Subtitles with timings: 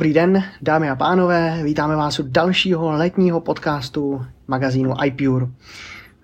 [0.00, 5.46] Dobrý den, dámy a pánové, vítáme vás u dalšího letního podcastu magazínu iPure.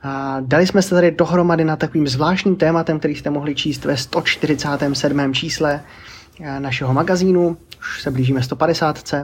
[0.02, 3.96] A dali jsme se tady dohromady na takovým zvláštním tématem, který jste mohli číst ve
[3.96, 5.34] 147.
[5.34, 5.80] čísle
[6.40, 9.14] eh, našeho magazínu, už se blížíme 150.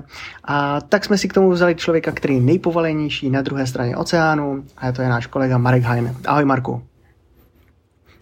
[0.45, 4.65] A tak jsme si k tomu vzali člověka, který je nejpovolenější na druhé straně oceánu,
[4.77, 6.15] a to je náš kolega Marek Hajne.
[6.27, 6.83] Ahoj Marku.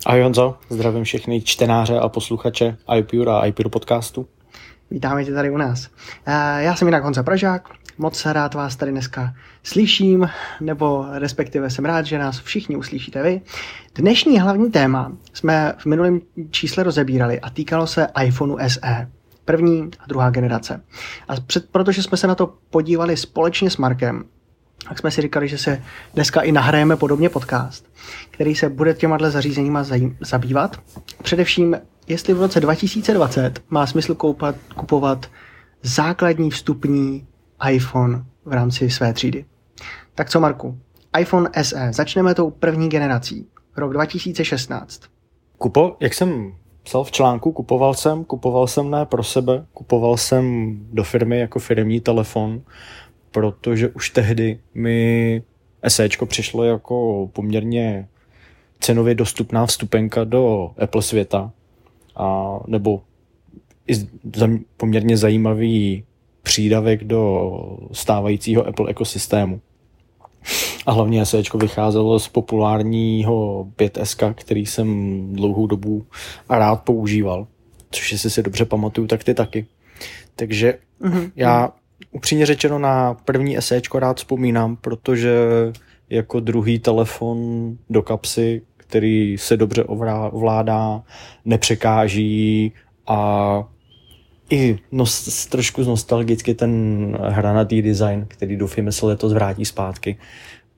[0.06, 4.26] Ahoj Honzo, zdravím všechny čtenáře a posluchače iPure a iPure podcastu.
[4.90, 5.88] Vítáme tě tady u nás.
[6.26, 11.84] Eh, já jsem jinak Honza Pražák, moc rád vás tady dneska slyším, nebo respektive jsem
[11.84, 13.40] rád, že nás všichni uslyšíte vy.
[13.94, 19.08] Dnešní hlavní téma jsme v minulém čísle rozebírali a týkalo se iPhoneu SE
[19.44, 20.80] první a druhá generace.
[21.28, 24.24] A před, protože jsme se na to podívali společně s Markem,
[24.88, 25.82] tak jsme si říkali, že se
[26.14, 27.86] dneska i nahrajeme podobně podcast,
[28.30, 29.84] který se bude těma zařízeníma
[30.20, 30.76] zabývat.
[31.22, 31.76] Především
[32.10, 35.26] jestli v roce 2020 má smysl koupat, kupovat
[35.82, 37.26] základní vstupní
[37.70, 39.44] iPhone v rámci své třídy.
[40.14, 40.78] Tak co, Marku?
[41.20, 41.92] iPhone SE.
[41.92, 43.46] Začneme tou první generací.
[43.76, 45.02] Rok 2016.
[45.58, 50.76] Kupo, jak jsem psal v článku, kupoval jsem, kupoval jsem ne pro sebe, kupoval jsem
[50.92, 52.62] do firmy jako firmní telefon,
[53.30, 55.42] protože už tehdy mi
[55.88, 58.08] SEčko přišlo jako poměrně
[58.80, 61.52] cenově dostupná vstupenka do Apple světa
[62.16, 63.02] a, nebo
[63.86, 63.94] i
[64.76, 66.04] poměrně zajímavý
[66.42, 67.50] přídavek do
[67.92, 69.60] stávajícího Apple ekosystému.
[70.86, 76.06] A hlavně SE vycházelo z populárního 5S, který jsem dlouhou dobu
[76.48, 77.46] a rád používal.
[77.90, 79.66] Což jestli si dobře pamatuju, tak ty taky.
[80.36, 81.30] Takže mm-hmm.
[81.36, 81.72] já
[82.12, 85.38] upřímně řečeno na první SE rád vzpomínám, protože
[86.10, 87.38] jako druhý telefon
[87.90, 91.02] do kapsy který se dobře ovládá,
[91.44, 92.72] nepřekáží
[93.06, 93.64] a
[94.50, 96.72] i nos, trošku nostalgicky ten
[97.22, 100.18] hranatý design, který doufíme se letos vrátí zpátky.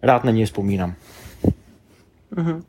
[0.03, 0.95] Rád na něj vzpomínám.
[2.37, 2.63] Mm-hmm.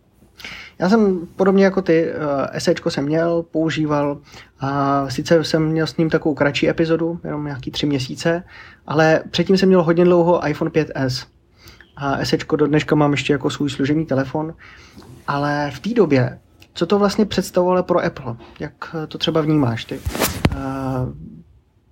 [0.79, 2.09] Já jsem podobně jako ty,
[2.51, 4.17] esečko jsem měl, používal
[4.59, 8.43] a sice jsem měl s ním takovou kratší epizodu, jenom nějaký tři měsíce,
[8.87, 11.27] ale předtím jsem měl hodně dlouho iPhone 5s.
[12.19, 14.53] Esečko do dneška mám ještě jako svůj služební telefon
[15.27, 16.39] ale v té době,
[16.73, 18.35] co to vlastně představovalo pro Apple?
[18.59, 19.99] Jak to třeba vnímáš ty?
[19.99, 20.59] Uh,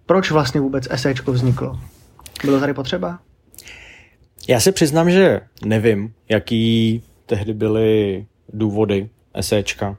[0.05, 1.79] proč vlastně vůbec SEčko vzniklo?
[2.45, 3.19] Bylo tady potřeba?
[4.49, 9.09] Já se přiznám, že nevím, jaký tehdy byly důvody
[9.41, 9.97] SEčka.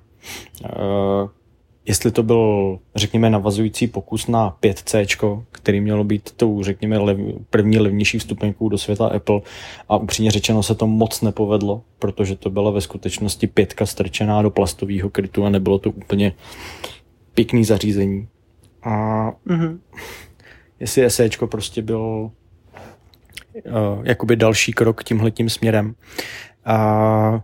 [1.87, 7.19] Jestli to byl, řekněme, navazující pokus na 5C, který mělo být tou, řekněme, lev,
[7.51, 9.41] první levnější vstupenkou do světa Apple
[9.89, 14.51] a upřímně řečeno se to moc nepovedlo, protože to byla ve skutečnosti pětka strčená do
[14.51, 16.33] plastového krytu a nebylo to úplně
[17.35, 18.29] pěkný zařízení.
[18.83, 18.91] A
[19.47, 19.79] mm-hmm.
[20.81, 22.31] jestli SE prostě byl uh,
[24.03, 25.95] jakoby další krok tímhletím směrem.
[26.65, 27.43] A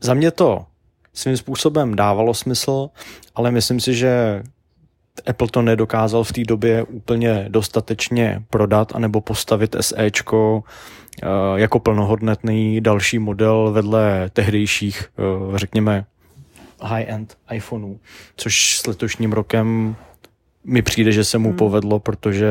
[0.00, 0.66] za mě to
[1.16, 2.88] svým způsobem dávalo smysl,
[3.34, 4.42] ale myslím si, že
[5.26, 10.64] Apple to nedokázal v té době úplně dostatečně prodat anebo postavit SEčko
[11.22, 16.04] eh, jako plnohodnotný další model vedle tehdejších, eh, řekněme,
[16.82, 18.00] high-end iPhoneů,
[18.36, 19.96] což s letošním rokem
[20.64, 21.58] mi přijde, že se mu hmm.
[21.58, 22.48] povedlo, protože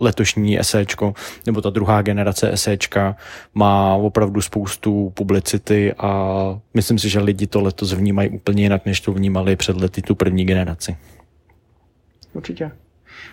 [0.00, 1.14] letošní SEčko,
[1.46, 3.16] nebo ta druhá generace SEčka
[3.54, 9.00] má opravdu spoustu publicity a myslím si, že lidi to letos vnímají úplně jinak, než
[9.00, 10.96] to vnímali před lety tu první generaci.
[12.32, 12.70] Určitě.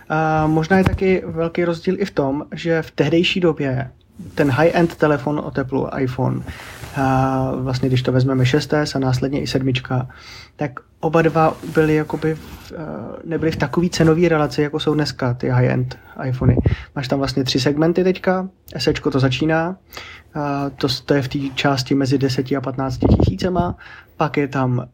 [0.09, 3.91] A možná je taky velký rozdíl i v tom, že v tehdejší době
[4.35, 6.43] ten high-end telefon od Apple, iPhone,
[7.55, 10.07] vlastně když to vezmeme 6S a následně i sedmička,
[10.55, 12.73] tak oba dva byly jakoby v,
[13.23, 15.97] nebyly v takový cenový relaci, jako jsou dneska ty high-end
[16.27, 16.57] iPhony.
[16.95, 19.75] Máš tam vlastně tři segmenty teďka, SEčko to začíná,
[20.75, 23.75] to, to je v té části mezi 10 a 15 tisícema,
[24.17, 24.87] pak je tam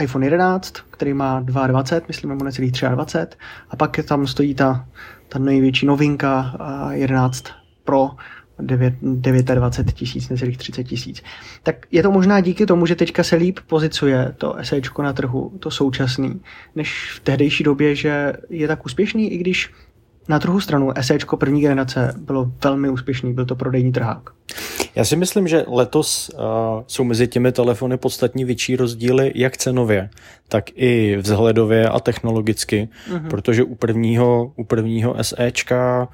[0.00, 3.36] iPhone 11, který má 22, myslím, nebo necelých 23,
[3.70, 4.86] a pak je tam stojí ta,
[5.28, 6.56] ta největší novinka
[6.90, 7.44] 11
[7.84, 8.10] Pro,
[8.60, 11.22] 9, 29 tisíc, necelých 30 tisíc.
[11.62, 15.52] Tak je to možná díky tomu, že teďka se líp pozicuje to SEčko na trhu,
[15.58, 16.40] to současný,
[16.76, 19.70] než v tehdejší době, že je tak úspěšný, i když
[20.28, 24.30] na druhou stranu SEčko první generace bylo velmi úspěšný, byl to prodejní trhák.
[24.94, 26.40] Já si myslím, že letos uh,
[26.86, 30.10] jsou mezi těmi telefony podstatně větší rozdíly jak cenově,
[30.48, 33.28] tak i vzhledově a technologicky, uh-huh.
[33.28, 36.08] protože u prvního, u prvního SEčka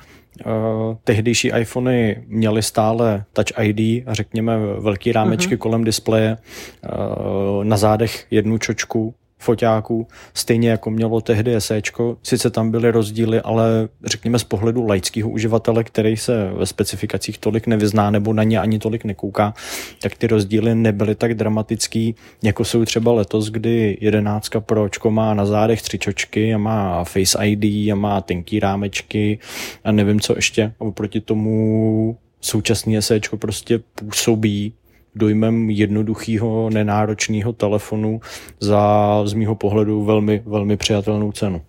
[0.47, 5.59] Uh, tehdejší iPhony měly stále Touch ID a řekněme velký rámečky uh-huh.
[5.59, 9.15] kolem displeje, uh, na zádech jednu čočku,
[9.47, 12.17] foťáků, stejně jako mělo tehdy SEčko.
[12.23, 17.67] Sice tam byly rozdíly, ale řekněme z pohledu laického uživatele, který se ve specifikacích tolik
[17.67, 19.55] nevyzná nebo na ně ani tolik nekouká,
[20.03, 25.47] tak ty rozdíly nebyly tak dramatický, jako jsou třeba letos, kdy 11 Pročko má na
[25.47, 29.39] zádech tři čočky a má Face ID a má tenký rámečky
[29.85, 30.73] a nevím co ještě.
[30.81, 34.73] A oproti tomu současný SEčko prostě působí
[35.17, 38.21] dojmem jednoduchého, nenáročného telefonu
[38.61, 41.63] za z mýho pohledu velmi, velmi přijatelnou cenu.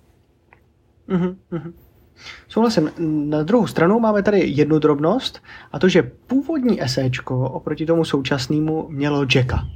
[1.09, 1.73] Mm-hmm.
[2.47, 2.91] Souhlasím.
[3.29, 8.87] Na druhou stranu máme tady jednu drobnost a to, že původní SEčko oproti tomu současnému
[8.89, 9.67] mělo jacka.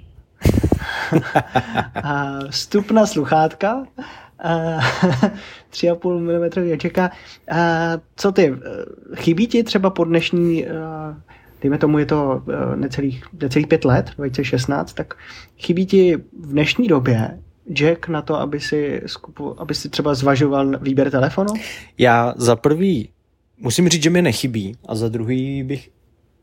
[2.03, 3.85] a vstupna sluchátka
[5.71, 6.19] 3,5
[6.63, 7.11] mm jacka.
[8.15, 8.53] Co ty,
[9.15, 10.65] chybí ti třeba po dnešní
[11.61, 15.13] dejme tomu je to eh, necelých, necelých pět let, 2016, tak
[15.57, 17.39] chybí ti v dnešní době
[17.73, 21.53] Jack na to, aby si, skupu, aby si třeba zvažoval výběr telefonu?
[21.97, 23.09] Já za prvý
[23.57, 25.89] musím říct, že mi nechybí a za druhý bych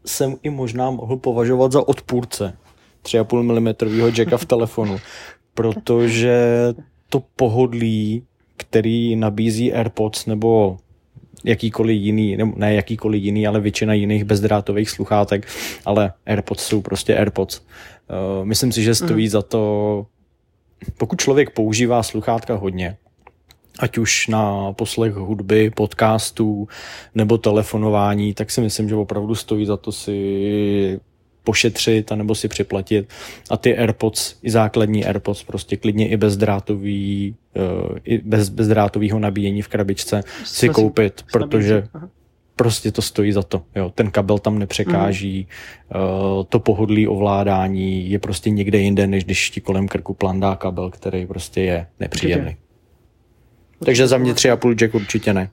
[0.04, 2.56] jsem i možná mohl považovat za odpůrce
[3.02, 4.96] 3,5 mm jacka v telefonu,
[5.54, 6.68] protože
[7.08, 8.22] to pohodlí,
[8.56, 10.76] který nabízí AirPods nebo
[11.44, 15.46] jakýkoliv jiný, nebo ne jakýkoliv jiný, ale většina jiných bezdrátových sluchátek,
[15.84, 17.60] ale AirPods jsou prostě AirPods.
[17.60, 19.30] Uh, myslím si, že stojí mm.
[19.30, 20.06] za to,
[20.98, 22.96] pokud člověk používá sluchátka hodně,
[23.78, 26.68] ať už na poslech hudby, podcastů
[27.14, 31.00] nebo telefonování, tak si myslím, že opravdu stojí za to si
[31.48, 33.08] pošetřit anebo si připlatit
[33.50, 39.62] a ty AirPods, i základní AirPods, prostě klidně i bezdrátový, uh, i bez bezdrátového nabíjení
[39.62, 41.88] v krabičce si koupit, protože
[42.56, 43.62] prostě to stojí za to.
[43.76, 43.92] Jo.
[43.94, 45.48] Ten kabel tam nepřekáží,
[45.94, 46.44] mm.
[46.48, 51.26] to pohodlí ovládání je prostě někde jinde, než když ti kolem krku plandá kabel, který
[51.26, 52.50] prostě je nepříjemný.
[52.50, 53.84] Určitě.
[53.84, 55.50] Takže za mě 3,5 jack určitě ne.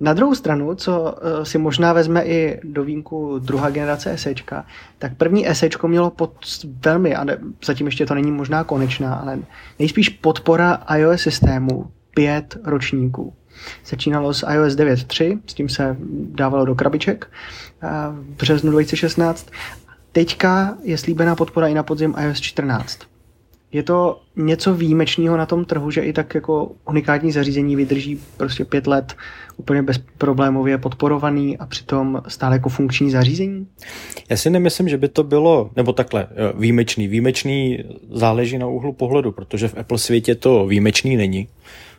[0.00, 4.66] Na druhou stranu, co eh, si možná vezme i do výjimku druhá generace SEčka,
[4.98, 6.32] tak první SEčko mělo pod
[6.84, 9.38] velmi, a ne, zatím ještě to není možná konečná, ale
[9.78, 13.32] nejspíš podpora iOS systému pět ročníků.
[13.86, 15.96] Začínalo s iOS 9.3, s tím se
[16.30, 17.30] dávalo do krabiček
[17.82, 19.50] eh, v březnu 2016.
[20.12, 23.15] Teďka je slíbená podpora i na podzim iOS 14
[23.72, 28.64] je to něco výjimečného na tom trhu, že i tak jako unikátní zařízení vydrží prostě
[28.64, 29.14] pět let
[29.56, 33.66] úplně bezproblémově podporovaný a přitom stále jako funkční zařízení?
[34.28, 37.08] Já si nemyslím, že by to bylo, nebo takhle, výjimečný.
[37.08, 41.48] Výjimečný záleží na úhlu pohledu, protože v Apple světě to výjimečný není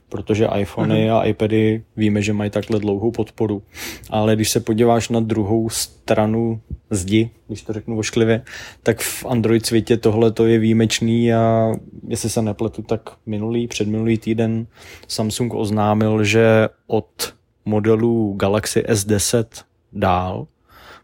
[0.09, 1.17] protože iPhony uh-huh.
[1.17, 3.63] a iPady víme, že mají takhle dlouhou podporu.
[4.09, 8.41] Ale když se podíváš na druhou stranu zdi, když to řeknu ošklivě,
[8.83, 11.71] tak v Android světě tohle to je výjimečný a
[12.07, 14.67] jestli se nepletu, tak minulý, předminulý týden
[15.07, 17.33] Samsung oznámil, že od
[17.65, 19.45] modelu Galaxy S10
[19.93, 20.47] dál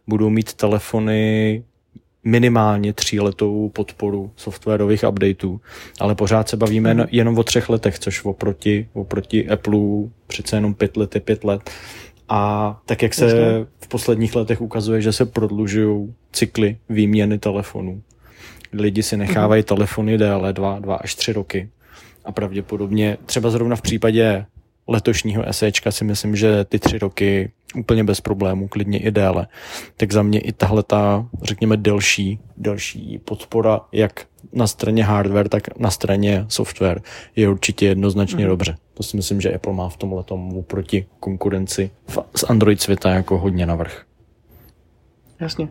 [0.08, 1.64] budou mít telefony
[2.24, 5.62] minimálně tříletou podporu softwarových updateů,
[6.00, 7.04] ale pořád se bavíme mm.
[7.12, 9.80] jenom o třech letech, což oproti, oproti Apple
[10.28, 11.70] přece jenom pět let je pět let.
[12.30, 13.34] A tak, jak se
[13.80, 18.02] v posledních letech ukazuje, že se prodlužují cykly výměny telefonů.
[18.74, 19.66] Lidi si nechávají mm.
[19.66, 21.70] telefony déle, dva, dva až tři roky.
[22.26, 24.46] A pravděpodobně, třeba zrovna v případě
[24.88, 29.48] letošního SEčka si myslím, že ty tři roky úplně bez problémů, klidně i déle.
[29.98, 35.80] Tak za mě i tahle ta, řekněme, delší, delší podpora, jak na straně hardware, tak
[35.80, 37.02] na straně software
[37.36, 38.50] je určitě jednoznačně mm.
[38.50, 38.76] dobře.
[38.94, 41.92] To si myslím, že Apple má v tomhle tomu proti konkurenci
[42.36, 44.04] z Android světa jako hodně navrh.
[45.40, 45.68] Jasně.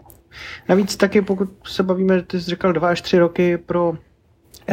[0.69, 3.95] Navíc taky, pokud se bavíme, ty jsi říkal dva až tři roky pro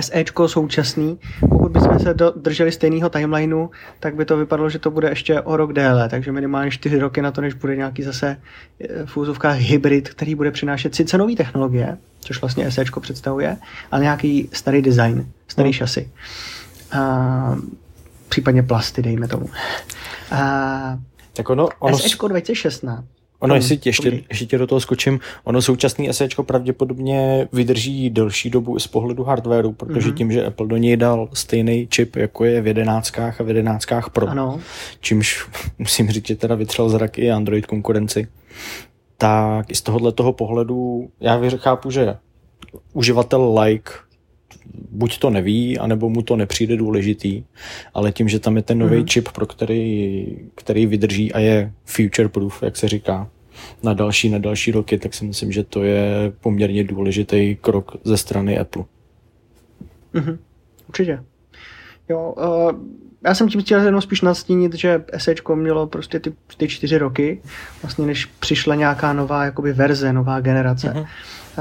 [0.02, 1.20] SEčko současný,
[1.50, 3.68] pokud bychom se drželi stejného timelineu,
[4.00, 7.22] tak by to vypadalo, že to bude ještě o rok déle, takže minimálně čtyři roky
[7.22, 8.38] na to, než bude nějaký zase
[8.82, 13.58] eh, v úzovkách hybrid, který bude přinášet sice nové technologie, což vlastně SEčko představuje,
[13.92, 15.74] ale nějaký starý design, starý no.
[15.74, 16.10] šasy.
[16.92, 17.56] A,
[18.30, 19.50] případně plasty, dejme tomu.
[20.32, 21.00] A,
[21.34, 21.98] tak ono, ono...
[21.98, 27.48] SEčko 2016 Ono, jestli tě, ještě, ještě tě do toho skočím, ono současný SEčko pravděpodobně
[27.54, 30.14] vydrží delší dobu i z pohledu hardwareu, protože mm-hmm.
[30.14, 34.10] tím, že Apple do něj dal stejný čip, jako je v jedenáctkách a v jedenáctkách
[34.10, 34.60] Pro, ano.
[35.02, 35.48] čímž
[35.80, 38.28] musím říct, že teda vytřel zrak i Android konkurenci,
[39.18, 42.18] tak i z tohohle toho pohledu já chápu, že
[42.94, 43.92] uživatel like
[44.92, 47.44] buď to neví, anebo mu to nepřijde důležitý,
[47.94, 49.06] ale tím, že tam je ten nový mm-hmm.
[49.06, 50.26] čip, pro který,
[50.56, 53.30] který vydrží a je future proof, jak se říká,
[53.84, 58.18] na další, na další roky, tak si myslím, že to je poměrně důležitý krok ze
[58.18, 58.84] strany Apple.
[60.14, 60.38] Mm-hmm.
[60.88, 61.24] Určitě.
[62.10, 62.72] Jo, uh,
[63.26, 67.42] já jsem tím chtěl jenom spíš nastínit, že SEčko mělo prostě ty, ty čtyři roky,
[67.82, 70.88] vlastně než přišla nějaká nová jakoby verze, nová generace.
[70.88, 71.08] Mm-hmm.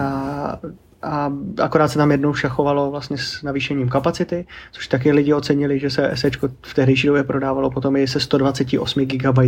[0.01, 0.61] A,
[1.03, 5.91] a akorát se tam jednou šachovalo vlastně s navýšením kapacity, což taky lidi ocenili, že
[5.91, 9.39] se SEčko v tehdejší době prodávalo potom i se 128 GB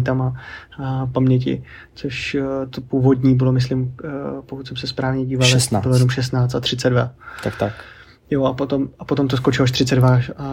[1.13, 1.63] paměti,
[1.95, 4.09] což e, to původní bylo, myslím, e,
[4.43, 5.83] pokud jsem se správně díval, 16.
[5.83, 7.11] bylo jenom 16 a 32.
[7.43, 7.73] Tak tak.
[8.31, 10.45] Jo, a potom, a potom to skočilo až 32 a,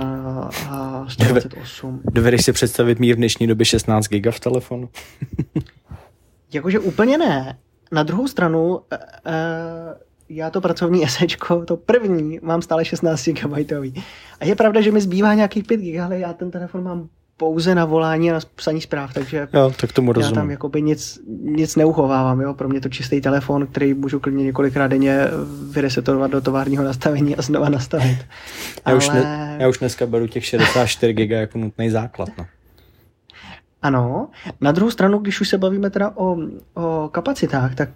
[0.69, 2.01] a 128.
[2.13, 4.89] Dovedeš si představit mír v dnešní době 16 GB v telefonu?
[6.53, 7.57] Jakože úplně ne.
[7.91, 13.97] Na druhou stranu, e, e, já to pracovní esečko, to první, mám stále 16 GB.
[14.39, 17.75] A je pravda, že mi zbývá nějakých 5 GB, ale já ten telefon mám pouze
[17.75, 20.35] na volání a na psaní zpráv, takže jo, tak tomu rozumím.
[20.35, 22.41] já tam jakoby nic, nic neuchovávám.
[22.41, 22.53] Jo?
[22.53, 25.27] Pro mě to čistý telefon, který můžu klidně několikrát denně
[25.71, 28.17] vyresetovat do továrního nastavení a znova nastavit.
[28.17, 28.25] Já,
[28.85, 28.95] Ale...
[28.95, 32.29] už, ne, já už dneska beru těch 64 GB jako nutný základ.
[32.37, 32.45] No.
[33.81, 34.29] Ano.
[34.61, 36.37] Na druhou stranu, když už se bavíme teda o,
[36.73, 37.89] o kapacitách, tak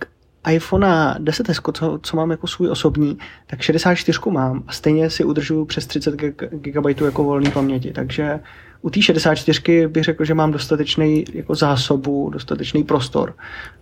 [0.48, 3.18] iPhone 10 co, co mám jako svůj osobní,
[3.48, 6.16] tak 64 mám a stejně si udržuju přes 30
[6.52, 8.40] GB jako volný paměti, takže
[8.82, 13.36] u té 64 bych řekl, že mám dostatečný jako zásobu, dostatečný prostor.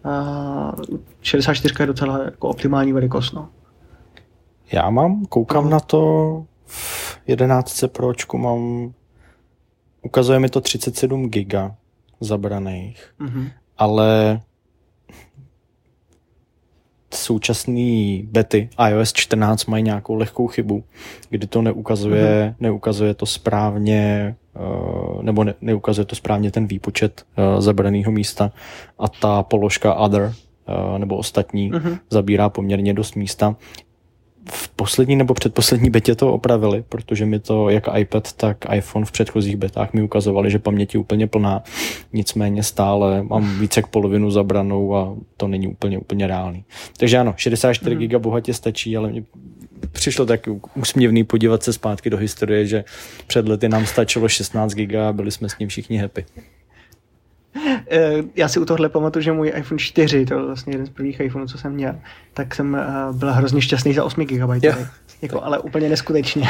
[0.04, 0.75] A
[1.22, 3.34] 64 je docela jako optimální velikost.
[3.34, 3.50] No.
[4.72, 5.70] Já mám, koukám no.
[5.70, 8.94] na to v 11 Pročku mám,
[10.01, 11.75] ukazuje mi to 37 giga
[12.20, 13.51] zabraných, mm-hmm.
[13.78, 14.42] ale
[17.13, 20.84] současný bety iOS 14 mají nějakou lehkou chybu,
[21.30, 22.56] kdy to neukazuje, mm-hmm.
[22.60, 28.51] neukazuje to správně uh, nebo ne, neukazuje to správně ten výpočet uh, zabraného místa
[29.00, 30.22] a ta položka other
[30.92, 32.00] uh, nebo ostatní mm-hmm.
[32.10, 33.56] zabírá poměrně dost místa
[34.51, 39.12] v poslední nebo předposlední betě to opravili, protože mi to jak iPad, tak iPhone v
[39.12, 41.63] předchozích betách mi ukazovali, že paměť je úplně plná,
[42.13, 46.63] nicméně stále mám více jak polovinu zabranou a to není úplně úplně reálný.
[46.98, 48.01] Takže ano, 64 mm.
[48.01, 49.24] GB bohatě stačí, ale mě
[49.91, 50.41] přišlo tak
[50.75, 52.84] úsměvný podívat se zpátky do historie, že
[53.27, 56.25] před lety nám stačilo 16 GB a byli jsme s ním všichni happy.
[57.92, 60.90] Eh, já si u tohle pamatuju, že můj iPhone 4, to je vlastně jeden z
[60.90, 61.96] prvních iPhoneů, co jsem měl,
[62.34, 64.64] tak jsem uh, byl hrozně šťastný za 8 GB.
[64.64, 64.92] Yeah.
[65.22, 66.50] Jako, ale úplně neskutečně.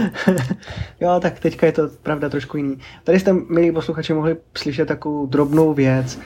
[1.00, 2.78] jo, tak teďka je to pravda trošku jiný.
[3.04, 6.18] Tady jste, milí posluchači, mohli slyšet takovou drobnou věc,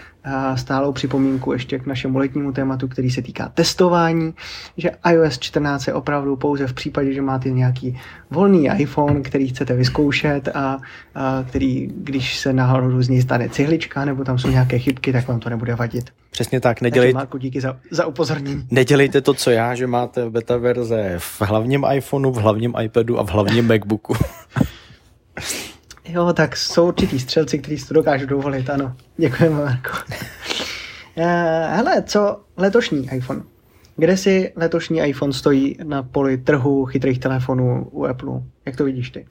[0.55, 4.35] stálou připomínku ještě k našemu letnímu tématu, který se týká testování,
[4.77, 7.99] že iOS 14 je opravdu pouze v případě, že máte nějaký
[8.31, 10.79] volný iPhone, který chcete vyzkoušet a,
[11.15, 15.29] a který, když se náhodou z něj stane cihlička nebo tam jsou nějaké chybky, tak
[15.29, 16.11] vám to nebude vadit.
[16.31, 17.15] Přesně tak, nedělejte...
[17.15, 18.67] Marku, díky za, za upozornění.
[18.71, 23.25] Nedělejte to, co já, že máte beta verze v hlavním iPhoneu, v hlavním iPadu a
[23.25, 24.15] v hlavním MacBooku.
[26.09, 28.97] Jo, tak jsou určitý střelci, kteří si to dokážou dovolit, ano.
[29.17, 29.91] Děkujeme, Marko.
[31.17, 33.43] Eh, hele, co letošní iPhone?
[33.97, 38.43] Kde si letošní iPhone stojí na poli trhu chytrých telefonů u Apple?
[38.67, 39.27] Jak to vidíš ty?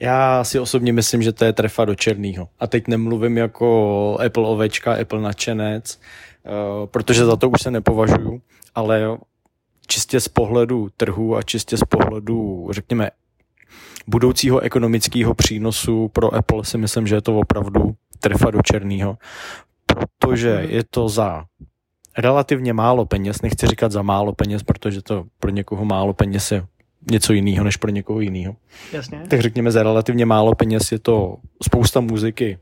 [0.00, 2.48] Já si osobně myslím, že to je trefa do černého.
[2.60, 6.00] A teď nemluvím jako Apple ovečka, Apple nadšenec,
[6.44, 8.40] uh, protože za to už se nepovažuju,
[8.74, 9.18] ale
[9.86, 13.10] čistě z pohledu trhu a čistě z pohledu, řekněme,
[14.06, 19.18] budoucího ekonomického přínosu pro Apple si myslím, že je to opravdu trefa do černého,
[19.86, 20.70] protože mhm.
[20.70, 21.44] je to za
[22.18, 26.66] relativně málo peněz, nechci říkat za málo peněz, protože to pro někoho málo peněz je
[27.10, 28.56] něco jiného než pro někoho jiného.
[28.92, 29.22] Jasně.
[29.28, 32.58] Tak řekněme, za relativně málo peněz je to spousta muziky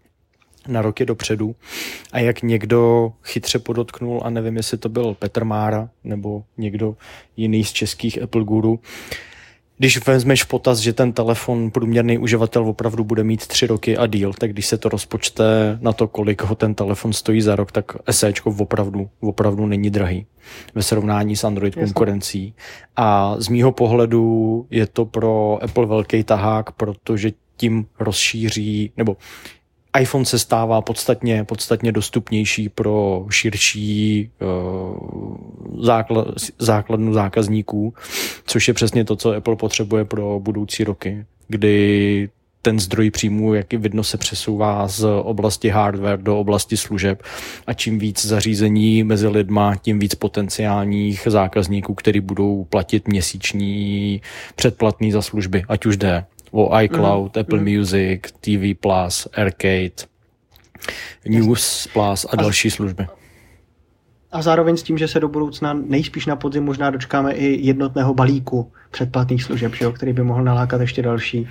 [0.69, 1.55] na roky dopředu.
[2.13, 6.97] A jak někdo chytře podotknul, a nevím, jestli to byl Petr Mára nebo někdo
[7.37, 8.81] jiný z českých Apple guru,
[9.83, 14.07] když vezmeš v potaz, že ten telefon průměrný uživatel opravdu bude mít tři roky a
[14.07, 17.73] díl, tak když se to rozpočte na to, kolik ho ten telefon stojí za rok,
[17.73, 20.27] tak SEčko opravdu, opravdu není drahý
[20.75, 21.85] ve srovnání s Android Jasně.
[21.85, 22.55] konkurencí.
[22.97, 29.17] A z mýho pohledu je to pro Apple velký tahák, protože tím rozšíří, nebo
[30.01, 36.27] iPhone se stává podstatně, podstatně dostupnější pro širší uh, základ,
[36.59, 37.95] základnu zákazníků,
[38.47, 42.29] což je přesně to, co Apple potřebuje pro budoucí roky, kdy
[42.63, 47.23] ten zdroj příjmů, jak i vidno, se přesouvá z oblasti hardware do oblasti služeb.
[47.67, 54.23] A čím víc zařízení mezi lidma, tím víc potenciálních zákazníků, kteří budou platit měsíční
[54.57, 57.41] předplatný za služby, ať už jde o iCloud, mm.
[57.41, 57.77] Apple mm.
[57.77, 60.07] Music, TV Plus, Arcade,
[61.27, 63.07] News Plus a další služby.
[64.33, 68.15] A zároveň s tím, že se do budoucna nejspíš na podzim možná dočkáme i jednotného
[68.15, 71.49] balíku předplatných služeb, že jo, který by mohl nalákat ještě další,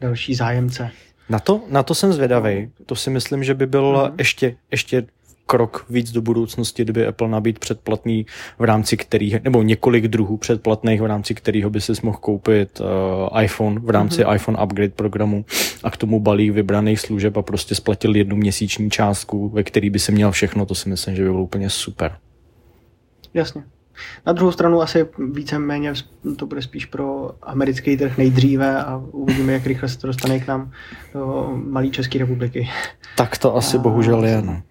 [0.00, 0.90] další zájemce.
[1.28, 2.70] Na to, na to jsem zvědavý.
[2.86, 4.14] To si myslím, že by byl mm.
[4.18, 5.06] ještě, ještě
[5.46, 8.26] krok víc do budoucnosti, kdyby Apple nabít předplatný
[8.58, 13.42] v rámci kterých, nebo několik druhů předplatných v rámci kterého by si mohl koupit uh,
[13.42, 14.34] iPhone v rámci mm-hmm.
[14.34, 15.44] iPhone Upgrade programu
[15.82, 19.98] a k tomu balík vybraných služeb a prostě splatil jednu měsíční částku, ve který by
[19.98, 22.12] se měl všechno, to si myslím, že by bylo úplně super.
[23.34, 23.64] Jasně.
[24.26, 25.92] Na druhou stranu asi víceméně
[26.36, 30.46] to bude spíš pro americký trh nejdříve a uvidíme, jak rychle se to dostane k
[30.46, 30.70] nám
[31.14, 32.68] do malé České republiky.
[33.16, 33.80] Tak to asi a...
[33.80, 34.42] bohužel je.
[34.42, 34.62] No.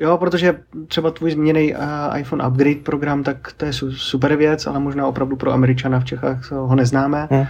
[0.00, 1.80] Jo, protože třeba tvůj změněný uh,
[2.18, 6.52] iPhone Upgrade program, tak to je super věc, ale možná opravdu pro Američana v Čechách
[6.52, 7.28] ho neznáme.
[7.30, 7.40] Hmm.
[7.40, 7.46] Uh,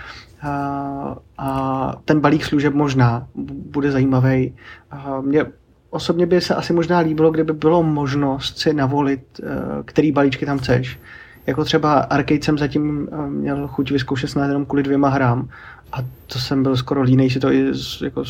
[1.38, 3.26] a ten balík služeb možná
[3.72, 4.54] bude zajímavý.
[4.92, 5.46] Uh, mě
[5.90, 9.48] osobně by se asi možná líbilo, kdyby bylo možnost si navolit, uh,
[9.84, 11.00] který balíčky tam chceš.
[11.46, 15.48] Jako třeba Arcade jsem zatím měl chuť vyzkoušet snad jenom kvůli dvěma hrám
[15.92, 18.24] a to jsem byl skoro línej si to i z, jako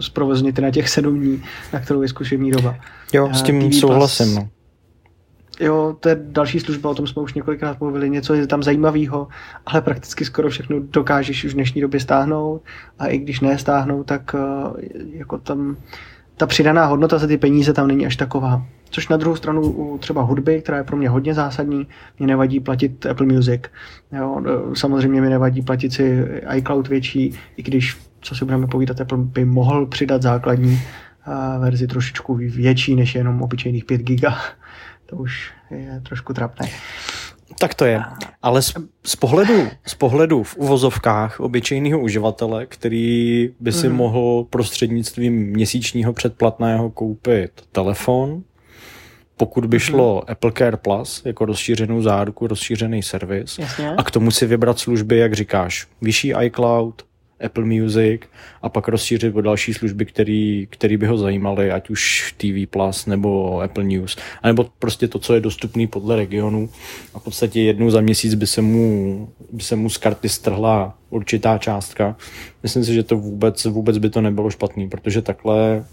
[0.00, 2.76] zprovoznit na těch sedm dní, na kterou je zkušební doba.
[3.12, 4.34] Jo, s tím TV souhlasím.
[4.34, 4.48] No.
[5.60, 9.28] Jo, to je další služba, o tom jsme už několikrát mluvili, něco je tam zajímavého,
[9.66, 12.62] ale prakticky skoro všechno dokážeš už v dnešní době stáhnout
[12.98, 14.38] a i když ne stáhnout, tak eh,
[15.12, 15.76] jako tam
[16.38, 18.66] ta přidaná hodnota za ty peníze tam není až taková.
[18.90, 21.86] Což na druhou stranu u třeba hudby, která je pro mě hodně zásadní,
[22.18, 23.62] mě nevadí platit Apple Music.
[24.12, 24.42] Jo,
[24.74, 29.44] samozřejmě mi nevadí platit si iCloud větší, i když, co si budeme povídat, Apple by
[29.44, 34.38] mohl přidat základní uh, verzi trošičku větší než jenom obyčejných 5 giga.
[35.06, 36.68] To už je trošku trapné.
[37.58, 38.02] Tak to je.
[38.42, 38.74] Ale z,
[39.06, 43.96] z, pohledu, z pohledu v uvozovkách obyčejného uživatele, který by si mm.
[43.96, 48.42] mohl prostřednictvím měsíčního předplatného koupit telefon,
[49.36, 50.32] pokud by šlo mm.
[50.32, 53.90] Apple Care Plus jako rozšířenou záruku, rozšířený servis Jasně.
[53.90, 57.02] a k tomu si vybrat služby, jak říkáš, vyšší iCloud,
[57.44, 58.20] Apple Music
[58.62, 63.06] a pak rozšířit o další služby, který, který by ho zajímaly, ať už TV Plus
[63.06, 66.70] nebo Apple News, anebo prostě to, co je dostupné podle regionu
[67.14, 70.98] a v podstatě jednou za měsíc by se mu, by se mu z karty strhla
[71.10, 72.16] určitá částka.
[72.62, 75.84] Myslím si, že to vůbec, vůbec by to nebylo špatný, protože takhle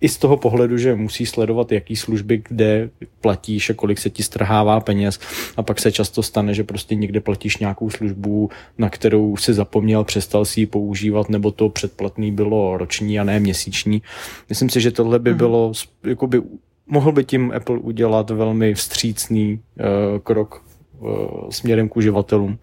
[0.00, 4.22] i z toho pohledu, že musí sledovat, jaký služby kde platíš a kolik se ti
[4.22, 5.20] strhává peněz
[5.56, 10.04] a pak se často stane, že prostě někde platíš nějakou službu, na kterou si zapomněl,
[10.04, 14.02] přestal si ji používat, nebo to předplatný bylo roční a ne měsíční.
[14.48, 15.38] Myslím si, že tohle by mhm.
[15.38, 15.72] bylo,
[16.04, 16.42] jakoby,
[16.86, 20.64] mohl by tím Apple udělat velmi vstřícný uh, krok
[20.98, 21.08] uh,
[21.50, 22.58] směrem k uživatelům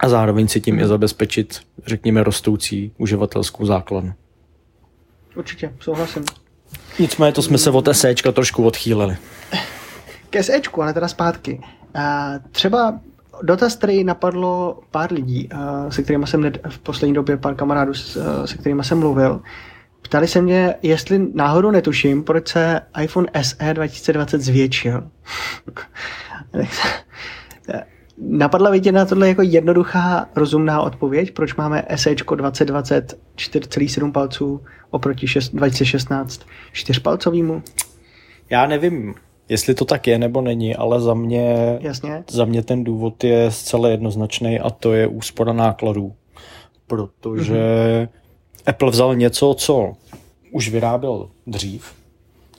[0.00, 0.88] a zároveň si tím je mhm.
[0.88, 4.12] zabezpečit, řekněme, rostoucí uživatelskou základnu.
[5.36, 6.24] Určitě, souhlasím.
[7.00, 9.16] Nicméně to jsme se od SEčka trošku odchýlili.
[10.30, 11.60] Ke SEčku, ale teda zpátky.
[11.94, 13.00] A třeba
[13.42, 15.48] dotaz, který napadlo pár lidí,
[15.88, 17.94] se kterými jsem v poslední době, pár kamarádů,
[18.44, 19.40] se kterými jsem mluvil,
[20.02, 25.10] Ptali se mě, jestli náhodou netuším, proč se iPhone SE 2020 zvětšil.
[28.18, 34.60] Napadla tě na tohle jako jednoduchá, rozumná odpověď, proč máme SE 2020 4,7 palců
[34.90, 36.40] oproti 6, 2016
[36.72, 37.62] čtyřpalcovýmu?
[38.50, 39.14] Já nevím,
[39.48, 42.24] jestli to tak je nebo není, ale za mě, Jasně.
[42.30, 46.14] za mě ten důvod je zcela jednoznačný a to je úspora nákladů.
[46.86, 48.08] Protože mm-hmm.
[48.66, 49.92] Apple vzal něco, co
[50.52, 51.92] už vyráběl dřív,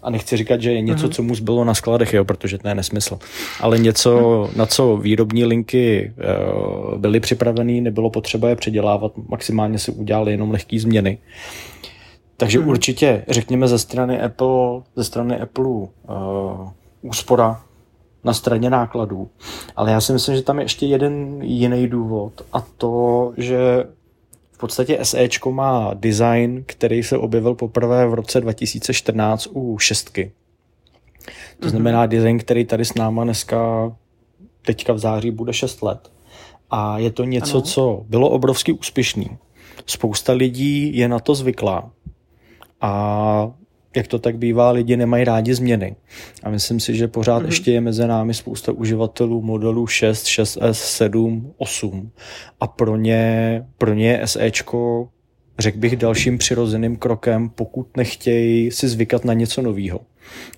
[0.04, 1.12] a nechci říkat, že je něco, mm-hmm.
[1.12, 3.20] co mu zbylo na skladech, jo, protože to je nesmysl.
[3.60, 4.58] Ale něco, mm.
[4.58, 10.52] na co výrobní linky uh, byly připravené, nebylo potřeba je předělávat, maximálně si udělali jenom
[10.52, 11.18] lehké změny.
[12.42, 12.68] Takže mm.
[12.68, 15.90] určitě, řekněme ze strany Apple, ze strany Apple uh,
[17.02, 17.64] úspora
[18.24, 19.30] na straně nákladů.
[19.76, 23.84] Ale já si myslím, že tam je ještě jeden jiný důvod a to, že
[24.52, 30.32] v podstatě SEčko má design, který se objevil poprvé v roce 2014 u šestky.
[31.60, 31.70] To mm-hmm.
[31.70, 33.92] znamená design, který tady s náma dneska
[34.62, 36.12] teďka v září bude 6 let.
[36.70, 37.62] A je to něco, ano.
[37.62, 39.38] co bylo obrovsky úspěšný.
[39.86, 41.92] Spousta lidí je na to zvyklá
[42.82, 43.52] a
[43.96, 45.96] jak to tak bývá, lidi nemají rádi změny.
[46.44, 47.46] A myslím si, že pořád mm-hmm.
[47.46, 52.12] ještě je mezi námi spousta uživatelů modelů 6, 6S, 7, 8
[52.60, 55.10] a pro ně, pro ně je SEčko
[55.60, 60.00] řekl bych dalším přirozeným krokem, pokud nechtějí si zvykat na něco nového.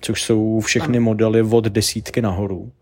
[0.00, 2.72] což jsou všechny modely od desítky nahoru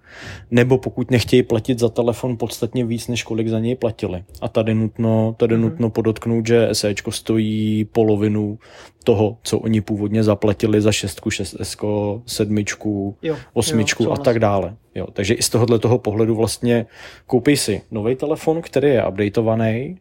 [0.51, 4.25] nebo pokud nechtějí platit za telefon podstatně víc, než kolik za něj platili.
[4.41, 5.61] A tady nutno, tady mm-hmm.
[5.61, 8.59] nutno podotknout, že SEčko stojí polovinu
[9.05, 14.77] toho, co oni původně zaplatili za šestku, šestko, sedmičku, jo, osmičku jo, a tak dále.
[14.95, 16.87] Jo, takže i z tohohle toho pohledu vlastně
[17.27, 19.99] koupí si nový telefon, který je updateovaný,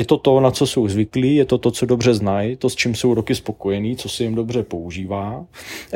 [0.00, 2.76] je to to, na co jsou zvyklí, je to to, co dobře znají, to, s
[2.76, 5.44] čím jsou roky spokojení, co se jim dobře používá.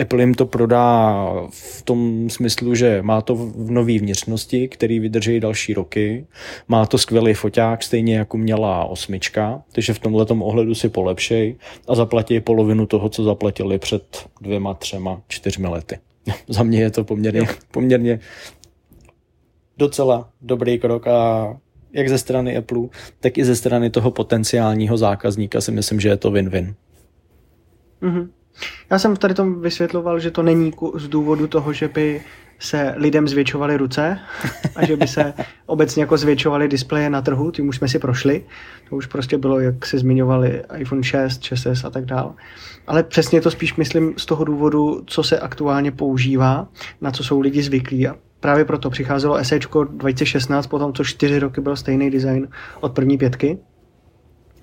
[0.00, 5.40] Apple jim to prodá v tom smyslu, že má to v nové vnitřnosti, který vydrží
[5.40, 6.26] další roky.
[6.68, 11.56] Má to skvělý foťák, stejně jako měla osmička, takže v tomhle ohledu si polepšej
[11.88, 15.98] a zaplatí polovinu toho, co zaplatili před dvěma, třema, čtyřmi lety.
[16.48, 18.20] Za mě je to poměrně, poměrně
[19.78, 21.56] docela dobrý krok a
[21.94, 22.82] jak ze strany Apple,
[23.20, 26.74] tak i ze strany toho potenciálního zákazníka si myslím, že je to win-win.
[28.02, 28.28] Mm-hmm.
[28.90, 32.22] Já jsem tady tom vysvětloval, že to není z důvodu toho, že by
[32.58, 34.18] se lidem zvětšovaly ruce
[34.76, 35.34] a že by se
[35.66, 38.44] obecně jako zvětšovaly displeje na trhu, tím už jsme si prošli.
[38.90, 42.32] To už prostě bylo, jak se zmiňovali iPhone 6, 6s a tak dále.
[42.86, 46.68] Ale přesně to spíš myslím z toho důvodu, co se aktuálně používá,
[47.00, 49.58] na co jsou lidi zvyklí a právě proto přicházelo SE
[49.90, 52.48] 2016, potom co čtyři roky byl stejný design
[52.80, 53.58] od první pětky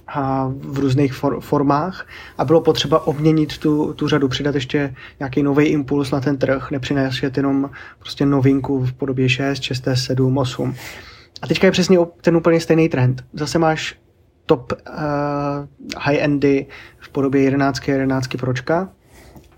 [0.08, 5.44] a v různých for, formách a bylo potřeba obměnit tu, tu řadu, přidat ještě nějaký
[5.44, 10.76] nový impuls na ten trh, nepřinášet jenom prostě novinku v podobě 6, 6, 7, 8.
[11.42, 13.24] A teďka je přesně ten úplně stejný trend.
[13.34, 13.96] Zase máš
[14.46, 14.98] top uh,
[15.98, 16.66] high-endy
[17.00, 18.90] v podobě 11, 11 Pročka,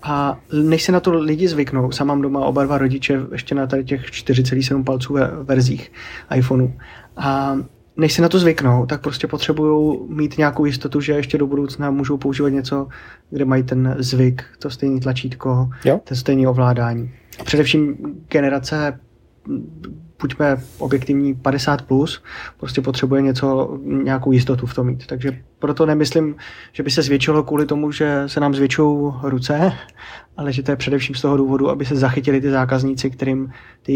[0.03, 3.67] a než se na to lidi zvyknou, sám mám doma oba dva rodiče ještě na
[3.67, 5.91] tady těch 4,7 palců verzích
[6.35, 6.71] iPhoneu.
[7.17, 7.57] A
[7.97, 11.91] než se na to zvyknou, tak prostě potřebují mít nějakou jistotu, že ještě do budoucna
[11.91, 12.87] můžou používat něco,
[13.29, 15.99] kde mají ten zvyk, to stejné tlačítko, jo.
[16.03, 17.11] ten stejný ovládání.
[17.39, 17.97] A především
[18.29, 18.99] generace
[20.23, 22.23] buďme objektivní 50 plus,
[22.59, 25.07] prostě potřebuje něco, nějakou jistotu v tom mít.
[25.07, 26.35] Takže proto nemyslím,
[26.71, 29.73] že by se zvětšilo kvůli tomu, že se nám zvětšují ruce,
[30.37, 33.91] ale že to je především z toho důvodu, aby se zachytili ty zákazníci, kterým ty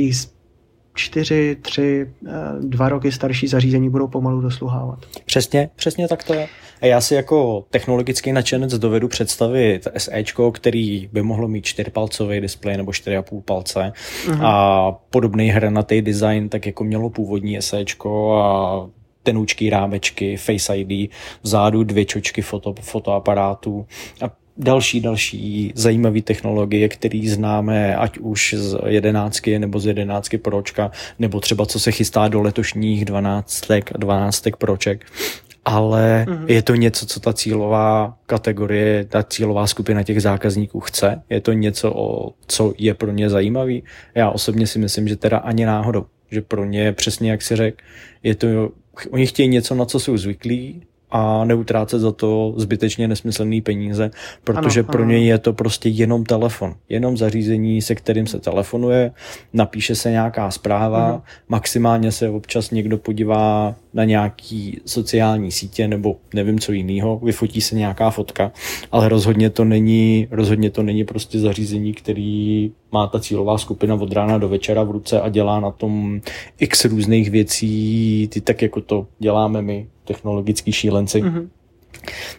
[0.97, 4.99] čtyři, tři, eh, dva roky starší zařízení budou pomalu dosluhávat.
[5.25, 6.47] Přesně, přesně tak to je.
[6.81, 12.77] A já si jako technologický nadšenec dovedu představit SEčko, který by mohlo mít čtyřpalcový displej
[12.77, 13.93] nebo 4,5 palce
[14.25, 14.45] uh-huh.
[14.45, 18.89] a podobný hranatý design, tak jako mělo původní SEčko a
[19.23, 21.11] tenoučký rámečky, Face ID,
[21.43, 23.85] vzadu dvě čočky foto, fotoaparátů
[24.21, 30.91] a další, další zajímavé technologie, které známe ať už z jedenáctky nebo z jedenáctky Pročka,
[31.19, 35.05] nebo třeba co se chystá do letošních dvanáctek a dvanáctek Proček
[35.69, 36.45] ale mm-hmm.
[36.47, 41.21] je to něco, co ta cílová kategorie, ta cílová skupina těch zákazníků chce.
[41.29, 43.83] Je to něco, o, co je pro ně zajímavý.
[44.15, 46.05] Já osobně si myslím, že teda ani náhodou.
[46.31, 47.77] Že pro ně, přesně jak si řekl,
[48.23, 48.47] je to,
[49.11, 54.11] oni chtějí něco, na co jsou zvyklí, a neutrácet za to zbytečně nesmyslný peníze,
[54.43, 55.11] protože ano, pro ano.
[55.11, 59.11] něj je to prostě jenom telefon, jenom zařízení, se kterým se telefonuje,
[59.53, 61.21] napíše se nějaká zpráva, ano.
[61.49, 67.75] Maximálně se občas někdo podívá na nějaký sociální sítě nebo nevím co jiného, vyfotí se
[67.75, 68.51] nějaká fotka,
[68.91, 74.13] ale rozhodně to není, rozhodně to není prostě zařízení, který má ta cílová skupina od
[74.13, 76.21] rána do večera v ruce a dělá na tom
[76.59, 81.23] x různých věcí, ty tak jako to děláme my, technologický šílenci.
[81.23, 81.47] Mm-hmm.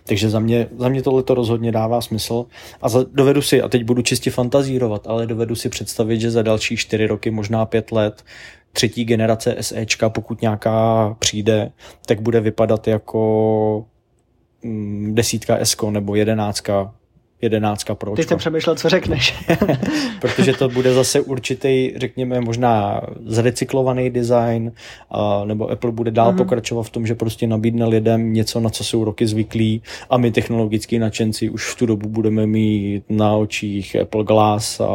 [0.04, 2.46] Takže za mě, za mě tohle to rozhodně dává smysl.
[2.82, 6.42] A za, dovedu si, a teď budu čistě fantazírovat, ale dovedu si představit, že za
[6.42, 8.24] další čtyři roky, možná pět let,
[8.72, 11.72] třetí generace SEčka, pokud nějaká přijde,
[12.06, 13.84] tak bude vypadat jako
[14.62, 16.94] mm, desítka S nebo jedenáctka
[17.42, 19.34] jedenáctka pro Ty jsem přemýšlel, co řekneš.
[20.20, 24.72] Protože to bude zase určitý, řekněme, možná zrecyklovaný design,
[25.10, 26.36] a, nebo Apple bude dál mm-hmm.
[26.36, 30.30] pokračovat v tom, že prostě nabídne lidem něco, na co jsou roky zvyklí a my
[30.30, 34.86] technologický nadšenci už v tu dobu budeme mít na očích Apple Glass a,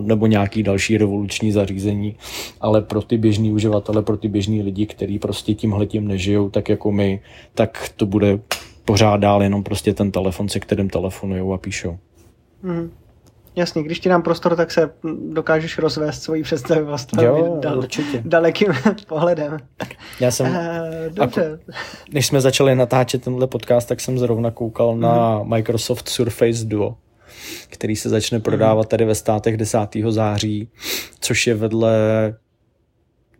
[0.00, 2.16] nebo nějaký další revoluční zařízení,
[2.60, 6.92] ale pro ty běžní uživatele, pro ty běžní lidi, kteří prostě tímhletím nežijou, tak jako
[6.92, 7.20] my,
[7.54, 8.38] tak to bude
[8.84, 11.98] pořád dál jenom prostě ten telefon, se kterým telefonují a píšou.
[12.62, 12.90] Mm.
[13.56, 14.90] Jasně, když ti dám prostor, tak se
[15.28, 18.22] dokážeš rozvést svoji představivost jo, dal, určitě.
[18.24, 18.68] dalekým
[19.08, 19.56] pohledem.
[20.20, 20.56] Já jsem, uh,
[21.14, 21.52] dobře.
[21.52, 21.72] Ako,
[22.08, 25.50] když jsme začali natáčet tenhle podcast, tak jsem zrovna koukal na mhm.
[25.50, 26.96] Microsoft Surface Duo,
[27.68, 28.88] který se začne prodávat mm.
[28.88, 29.78] tady ve státech 10.
[30.08, 30.68] září,
[31.20, 31.94] což je vedle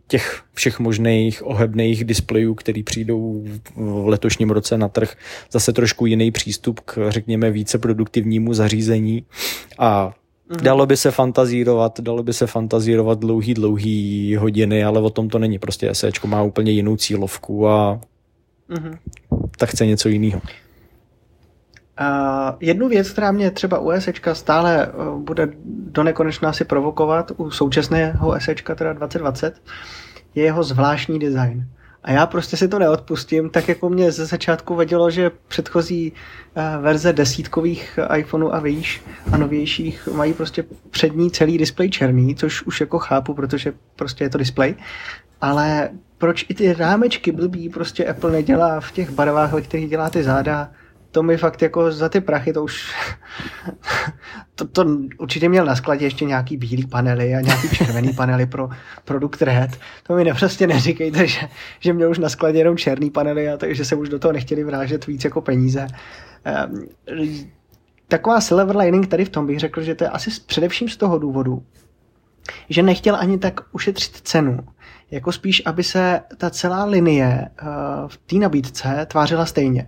[0.07, 3.43] těch všech možných ohebných displejů, který přijdou
[3.75, 5.15] v letošním roce na trh,
[5.51, 9.25] zase trošku jiný přístup k, řekněme, více produktivnímu zařízení
[9.79, 10.13] a
[10.49, 10.61] Mm-hmm.
[10.61, 15.39] Dalo by se fantazírovat, dalo by se fantazírovat dlouhý, dlouhý hodiny, ale o tom to
[15.39, 15.59] není.
[15.59, 18.01] Prostě SEčko má úplně jinou cílovku a
[18.69, 18.97] mm-hmm.
[19.57, 20.41] tak chce něco jiného.
[22.59, 27.51] Jednu věc, která mě třeba u SEčka stále uh, bude do nekonečna asi provokovat, u
[27.51, 29.61] současného SEčka, teda 2020,
[30.35, 31.67] je jeho zvláštní design.
[32.03, 36.83] A já prostě si to neodpustím, tak jako mě ze začátku vadilo, že předchozí uh,
[36.83, 42.81] verze desítkových iPhoneů a výš a novějších mají prostě přední celý displej černý, což už
[42.81, 44.75] jako chápu, protože prostě je to displej.
[45.41, 50.09] Ale proč i ty rámečky blbý prostě Apple nedělá v těch barvách, ve kterých dělá
[50.09, 50.69] ty záda,
[51.15, 52.93] to mi fakt jako za ty prachy to už
[54.55, 54.85] to, to
[55.17, 58.69] určitě měl na skladě ještě nějaký bílý panely a nějaký červený panely pro
[59.05, 59.79] produkt Red.
[60.03, 61.39] To mi neprostě neříkejte, že,
[61.79, 64.63] že měl už na skladě jenom černý panely a takže se už do toho nechtěli
[64.63, 65.87] vrážet víc jako peníze.
[66.67, 66.87] Um,
[68.07, 71.19] taková silver lining tady v tom bych řekl, že to je asi především z toho
[71.19, 71.63] důvodu,
[72.69, 74.59] že nechtěl ani tak ušetřit cenu,
[75.11, 77.67] jako spíš, aby se ta celá linie uh,
[78.07, 79.87] v té nabídce tvářila stejně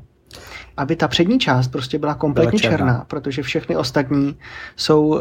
[0.78, 2.78] aby ta přední část prostě byla kompletně byla černá.
[2.78, 4.38] černá, protože všechny ostatní
[4.76, 5.20] jsou uh,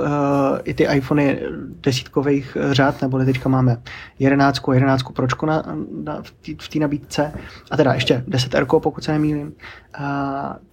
[0.65, 1.41] i ty iPhony
[1.83, 3.83] desítkových řád, nebo teďka máme
[4.19, 5.65] 11, 11 pročko na,
[6.05, 6.23] na,
[6.61, 7.33] v té nabídce,
[7.71, 10.05] a teda ještě 10 R, pokud se nemýlím, uh,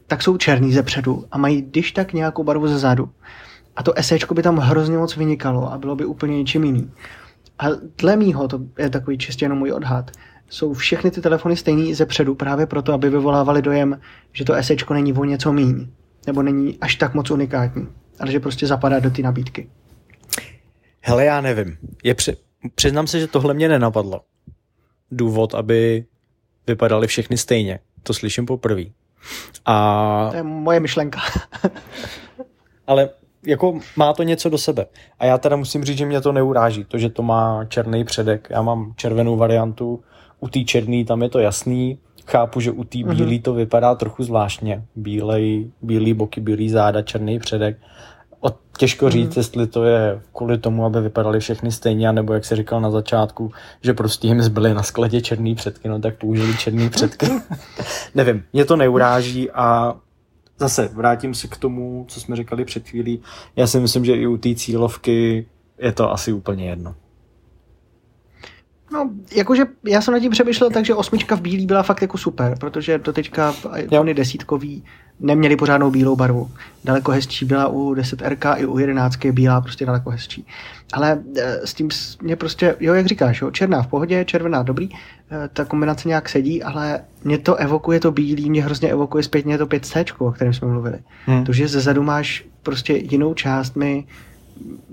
[0.07, 3.09] tak jsou černý ze předu a mají když tak nějakou barvu ze zádu.
[3.75, 6.91] A to SEčko by tam hrozně moc vynikalo a bylo by úplně něčím jiným.
[7.59, 7.65] A
[7.97, 10.11] dle mýho, to je takový čistě jenom můj odhad,
[10.53, 13.99] jsou všechny ty telefony stejný ze předu právě proto, aby vyvolávali dojem,
[14.31, 15.87] že to SEčko není o něco míň,
[16.27, 17.87] nebo není až tak moc unikátní,
[18.19, 19.69] ale že prostě zapadá do ty nabídky.
[21.01, 21.77] Hele, já nevím.
[22.03, 22.37] Je při...
[22.75, 24.21] Přiznám se, že tohle mě nenapadlo.
[25.11, 26.05] Důvod, aby
[26.67, 27.79] vypadaly všechny stejně.
[28.03, 28.83] To slyším poprvé.
[29.65, 30.27] A...
[30.31, 31.19] To je moje myšlenka.
[32.87, 33.09] ale
[33.45, 34.85] jako má to něco do sebe.
[35.19, 38.47] A já teda musím říct, že mě to neuráží, to, že to má černý předek.
[38.51, 40.03] Já mám červenou variantu,
[40.43, 43.15] u té černý tam je to jasný, chápu, že u té mhm.
[43.15, 44.83] bílý to vypadá trochu zvláštně.
[44.95, 47.77] Bílej, bílý boky, bílý záda, černý předek.
[48.41, 49.39] O, těžko říct, mm.
[49.39, 53.51] jestli to je kvůli tomu, aby vypadaly všechny stejně, nebo jak se říkal na začátku,
[53.81, 57.25] že prostě jim zbyly na skladě černý předky, no tak použili černý předky.
[58.15, 59.95] Nevím, mě to neuráží a
[60.59, 63.21] zase vrátím se k tomu, co jsme říkali před chvílí.
[63.55, 65.45] Já si myslím, že i u té cílovky
[65.79, 66.95] je to asi úplně jedno.
[68.93, 72.17] No, jakože já jsem nad tím přemýšlel tak, že osmička v bílý byla fakt jako
[72.17, 74.83] super, protože doteďka iPhony desítkový
[75.19, 76.51] neměli pořádnou bílou barvu.
[76.83, 80.47] Daleko hezčí byla u 10RK i u 11 je bílá prostě daleko hezčí.
[80.93, 81.89] Ale e, s tím
[82.21, 84.97] mě prostě, jo, jak říkáš, jo, černá v pohodě, červená dobrý, e,
[85.53, 89.65] ta kombinace nějak sedí, ale mě to evokuje to bílý, mě hrozně evokuje zpětně to
[89.65, 90.99] 5C, o kterém jsme mluvili.
[91.25, 91.43] Hmm.
[91.43, 94.07] To, že zezadu máš prostě jinou část, mi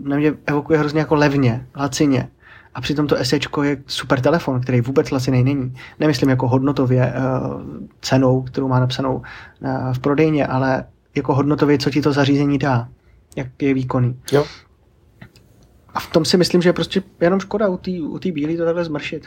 [0.05, 2.29] na mě evokuje hrozně jako levně, lacině.
[2.81, 5.75] A přitom to SEčko je super telefon, který vůbec laciný není.
[5.99, 7.63] Nemyslím jako hodnotově uh,
[8.01, 10.85] cenou, kterou má napsanou uh, v prodejně, ale
[11.17, 12.89] jako hodnotově, co ti to zařízení dá.
[13.37, 14.21] Jak je výkonný.
[14.33, 14.45] Jo.
[15.95, 18.65] A v tom si myslím, že je prostě jenom škoda u té u bílé to
[18.65, 19.27] takhle zmršit.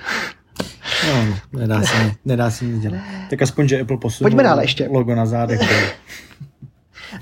[1.07, 3.01] No, nedá se, nedá se nic dělat.
[3.29, 4.87] Tak aspoň, že Apple posunul Pojďme dál ještě.
[4.91, 5.59] logo na zádech.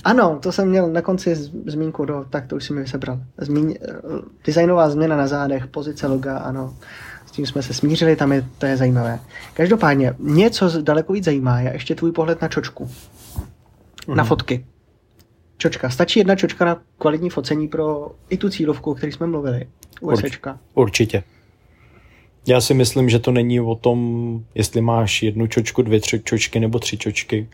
[0.04, 3.20] Ano, to jsem měl na konci zmínku, do, tak to už si mi vysebral.
[3.38, 3.76] Zmíň,
[4.46, 6.76] designová změna na zádech, pozice loga, ano.
[7.26, 9.20] S tím jsme se smířili, tam je, to je zajímavé.
[9.54, 12.90] Každopádně, něco daleko víc zajímá je ještě tvůj pohled na čočku.
[14.08, 14.16] Mm.
[14.16, 14.28] Na mhm.
[14.28, 14.66] fotky.
[15.58, 15.90] Čočka.
[15.90, 19.68] Stačí jedna čočka na kvalitní focení pro i tu cílovku, o které jsme mluvili.
[20.02, 20.60] USčka.
[20.74, 21.24] Určitě.
[22.48, 26.60] Já si myslím, že to není o tom, jestli máš jednu čočku, dvě, tři čočky
[26.60, 27.50] nebo tři čočky,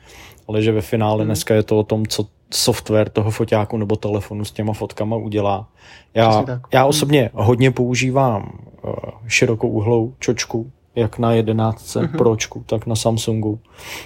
[0.48, 1.26] ale že ve finále hmm.
[1.26, 5.70] dneska je to o tom, co software toho foťáku nebo telefonu s těma fotkama udělá.
[6.14, 6.90] Já, já hmm.
[6.90, 8.94] osobně hodně používám uh,
[9.28, 12.18] širokou uhlou čočku, jak na 11 mm-hmm.
[12.18, 13.60] Pročku, tak na Samsungu.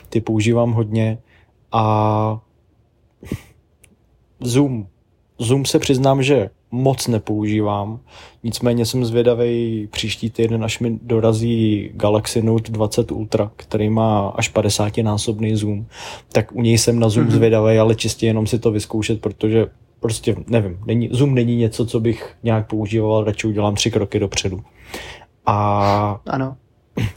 [0.10, 1.18] Ty používám hodně
[1.72, 2.40] a
[4.40, 4.88] Zoom.
[5.40, 8.00] Zoom se přiznám, že moc nepoužívám.
[8.44, 14.48] Nicméně jsem zvědavý příští týden, až mi dorazí Galaxy Note 20 Ultra, který má až
[14.48, 15.86] 50 násobný zoom,
[16.32, 17.32] tak u něj jsem na zoom mm-hmm.
[17.32, 19.68] zvědavý, ale čistě jenom si to vyzkoušet, protože
[20.00, 24.64] prostě nevím, není, zoom není něco, co bych nějak používal, radši udělám tři kroky dopředu.
[25.46, 26.58] A ano.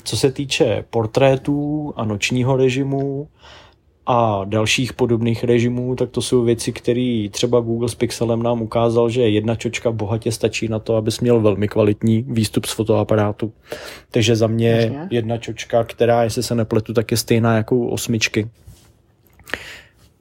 [0.05, 3.29] co se týče portrétů a nočního režimu,
[4.07, 9.11] a dalších podobných režimů, tak to jsou věci, které třeba Google s Pixelem nám ukázal,
[9.11, 13.53] že jedna čočka bohatě stačí na to, abys měl velmi kvalitní výstup z fotoaparátu.
[14.11, 15.09] Takže za mě Jasně.
[15.11, 18.49] jedna čočka, která, jestli se nepletu, tak je stejná jako u osmičky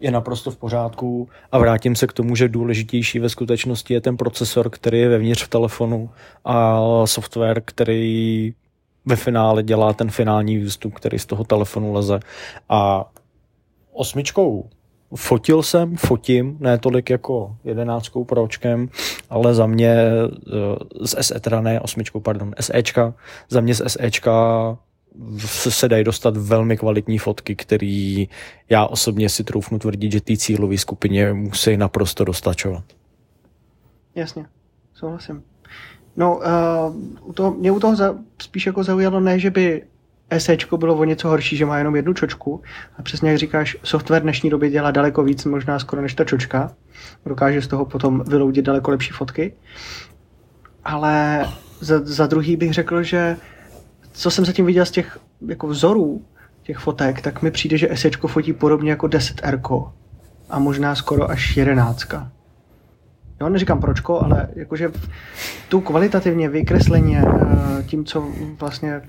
[0.04, 4.18] je naprosto v pořádku a vrátím se k tomu, že důležitější ve skutečnosti je ten
[4.18, 6.10] procesor, který je vevnitř v telefonu
[6.46, 8.54] a software, který
[9.06, 12.20] ve finále dělá ten finální výstup, který z toho telefonu leze.
[12.70, 13.06] A
[13.94, 14.70] osmičkou
[15.16, 18.90] fotil jsem, fotím, ne tolik jako jedenáctkou pročkem,
[19.30, 19.96] ale za mě
[21.02, 23.14] z SE, teda ne osmičkou, pardon, SEčka,
[23.50, 24.78] za mě z SEčka
[25.50, 28.30] se dají dostat velmi kvalitní fotky, který
[28.70, 32.84] já osobně si troufnu tvrdit, že té cílové skupině musí naprosto dostačovat.
[34.16, 34.46] Jasně,
[34.94, 35.44] souhlasím.
[36.18, 36.38] No,
[37.26, 39.84] uh, to, mě u toho za, spíš jako zaujalo ne, že by
[40.38, 42.62] SEčko bylo o něco horší, že má jenom jednu čočku.
[42.98, 46.72] A přesně jak říkáš, software dnešní době dělá daleko víc, možná skoro než ta čočka.
[47.26, 49.54] Dokáže z toho potom vyloudit daleko lepší fotky.
[50.84, 51.46] Ale
[51.80, 53.38] za, za druhý bych řekl, že
[54.12, 56.26] co jsem zatím viděl z těch jako vzorů
[56.64, 59.92] těch fotek, tak mi přijde, že SEčko fotí podobně jako 10R
[60.50, 62.06] a možná skoro až 11.
[63.42, 64.92] Jo, neříkám pročko, ale jakože
[65.70, 68.28] tu kvalitativně vykresleně eh, tím, co
[68.60, 69.02] vlastně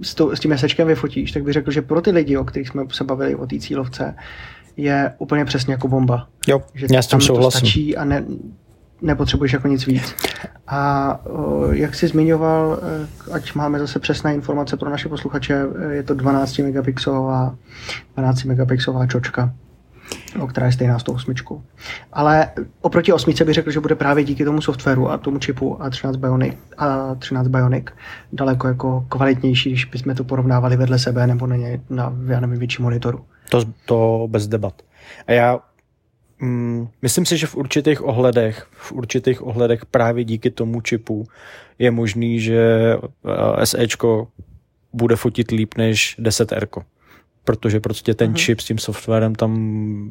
[0.00, 2.84] eh, s, tím SEčkem vyfotíš, tak bych řekl, že pro ty lidi, o kterých jsme
[2.92, 4.14] se bavili o té cílovce,
[4.76, 6.28] je úplně přesně jako bomba.
[6.46, 7.60] Jo, že já s tím souhlasím.
[7.60, 8.24] To stačí a ne,
[9.02, 10.14] nepotřebuješ jako nic víc.
[10.66, 15.94] A o, jak jsi zmiňoval, e, ať máme zase přesné informace pro naše posluchače, e,
[15.94, 17.54] je to 12 megapixelová,
[18.14, 19.54] 12 megapixelová čočka,
[20.40, 21.62] o která je stejná s tou osmičkou.
[22.12, 26.16] Ale oproti osmice bych řekl, že bude právě díky tomu softwaru a tomu čipu A13
[26.16, 27.86] Bionic, A13 Bionic
[28.32, 32.58] daleko jako kvalitnější, když bychom to porovnávali vedle sebe nebo na, ně, na já nevím,
[32.58, 33.24] větší monitoru.
[33.50, 34.82] To, to bez debat.
[35.26, 35.60] A já
[36.40, 41.26] Mm, myslím si, že v určitých ohledech, v určitých ohledech právě díky tomu čipu
[41.78, 44.28] je možný, že eh, SEčko
[44.92, 46.84] bude fotit líp než 10R.
[47.46, 48.36] Protože prostě ten uh-huh.
[48.36, 49.54] čip s tím softwarem tam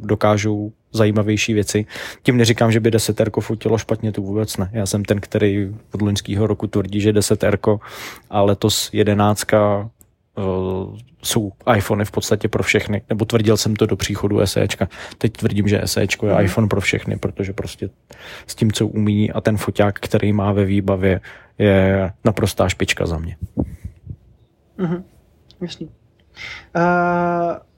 [0.04, 1.86] dokážou zajímavější věci.
[2.24, 4.70] Tím neříkám, že by 10R fotilo špatně, to vůbec ne.
[4.74, 7.80] Já jsem ten, který od loňského roku tvrdí, že 10R
[8.30, 13.96] a letos 11 uh, jsou iPhony v podstatě pro všechny, nebo tvrdil jsem to do
[13.96, 14.88] příchodu SEčka.
[15.18, 16.40] Teď tvrdím, že SEčko je mm.
[16.40, 17.90] iPhone pro všechny, protože prostě
[18.48, 21.22] s tím, co umí a ten foťák, který má ve výbavě,
[21.58, 23.38] je naprostá špička za mě.
[24.78, 25.04] Mm-hmm.
[25.62, 25.90] Jasný.
[26.76, 26.82] Uh,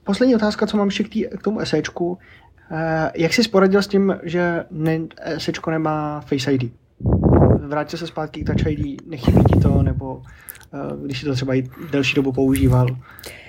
[0.04, 2.08] poslední otázka, co mám ještě k, k tomu SEčku.
[2.08, 2.18] Uh,
[3.14, 4.98] jak jsi sporadil s tím, že ne,
[5.38, 6.72] SEčko nemá Face ID?
[7.66, 10.22] Vrátil se zpátky k Touch ID, nechybí ti to, nebo
[10.74, 12.86] Eh, když si to třeba i delší dobu používal?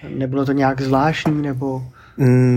[0.10, 1.84] Nebylo to nějak zvláštní, nebo...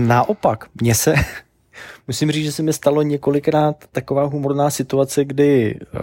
[0.07, 1.13] Naopak, mně se,
[2.07, 5.99] musím říct, že se mi stalo několikrát taková humorná situace, kdy eh,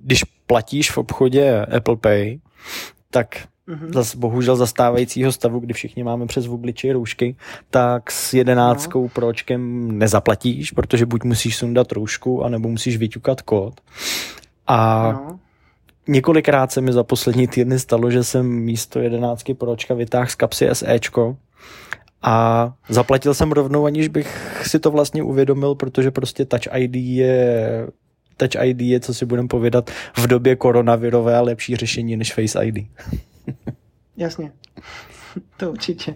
[0.00, 2.38] když platíš v obchodě Apple Pay,
[3.10, 3.36] tak
[3.68, 3.92] mm-hmm.
[3.92, 7.36] zas, bohužel zastávajícího stavu, kdy všichni máme přes obličej roušky,
[7.70, 9.08] tak s jedenáctkou no.
[9.08, 13.80] pročkem nezaplatíš, protože buď musíš sundat roušku, anebo musíš vyťukat kód.
[14.66, 15.38] A no.
[16.08, 20.68] Několikrát se mi za poslední týdny stalo, že jsem místo jedenáctky pročka vytáhl z kapsy
[20.72, 21.36] SEčko
[22.22, 27.86] a zaplatil jsem rovnou, aniž bych si to vlastně uvědomil, protože prostě Touch ID je
[28.36, 32.86] Touch ID je, co si budeme povědat, v době koronavirové lepší řešení než Face ID.
[34.16, 34.52] Jasně.
[35.56, 36.14] To určitě.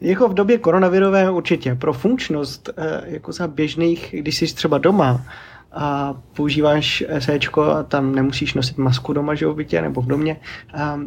[0.00, 1.74] Jako v době koronavirové určitě.
[1.74, 5.24] Pro funkčnost, eh, jako za běžných, když jsi třeba doma,
[5.72, 10.40] a používáš SEčko a tam nemusíš nosit masku doma, že v bytě nebo v domě,
[10.74, 11.00] a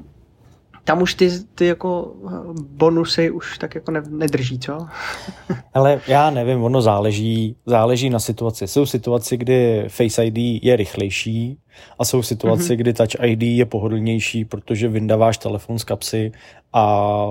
[0.84, 2.14] tam už ty, ty jako
[2.70, 4.88] bonusy už tak jako ne, nedrží, co?
[5.74, 8.68] Ale já nevím, ono záleží, záleží na situaci.
[8.68, 11.58] Jsou situace, kdy Face ID je rychlejší
[12.00, 12.78] a jsou situace, mm-hmm.
[12.78, 16.32] kdy Touch ID je pohodlnější, protože vyndáváš telefon z kapsy
[16.74, 17.28] a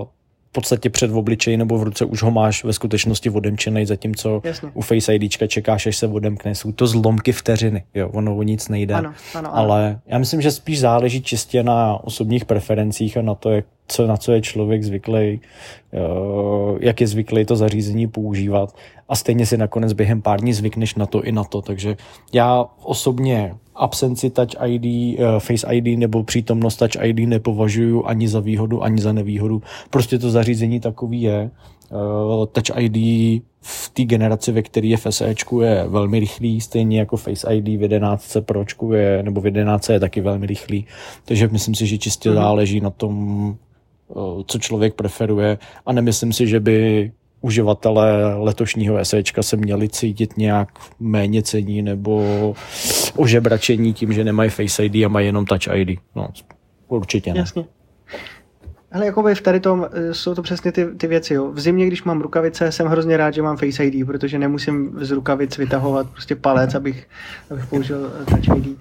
[0.53, 4.71] podstatě před v obličeji nebo v ruce už ho máš ve skutečnosti odemčený, zatímco Jasně.
[4.75, 6.55] u Face IDčka čekáš, až se odemkne.
[6.55, 8.95] Jsou to zlomky vteřiny, jo, ono o nic nejde.
[8.95, 9.57] Ano, ano, ano.
[9.57, 14.07] Ale já myslím, že spíš záleží čistě na osobních preferencích a na to, jak, co,
[14.07, 15.41] na co je člověk zvyklý,
[16.81, 18.75] jak je zvyklý to zařízení používat
[19.09, 21.63] a stejně si nakonec během pár dní zvykneš na to i na to.
[21.63, 21.97] Takže
[22.33, 28.41] já osobně absenci Touch ID, uh, Face ID nebo přítomnost Touch ID nepovažuji ani za
[28.41, 29.63] výhodu, ani za nevýhodu.
[29.91, 31.51] Prostě to zařízení takový je.
[31.91, 32.97] Uh, Touch ID
[33.61, 37.65] v té generaci, ve které je v SEčku, je velmi rychlý, stejně jako Face ID
[37.65, 40.87] v 11 Pročku je, nebo v 11 je taky velmi rychlý.
[41.25, 43.57] Takže myslím si, že čistě mm záleží na tom,
[44.47, 50.69] co člověk preferuje a nemyslím si, že by uživatelé letošního SEčka se měli cítit nějak
[51.01, 52.55] méně cení nebo
[53.17, 55.99] ožebračení tím, že nemají Face ID a mají jenom Touch ID.
[56.17, 56.29] No,
[56.89, 57.39] určitě ne.
[57.39, 57.65] Jasně.
[58.93, 61.35] Ale jakoby v tady tom eh, jsou to přesně ty, ty věci.
[61.35, 61.53] Jo.
[61.53, 65.11] V zimě, když mám rukavice, jsem hrozně rád, že mám Face ID, protože nemusím z
[65.11, 67.09] rukavic vytahovat prostě palec, abych,
[67.51, 68.79] abych použil eh, Touch ID.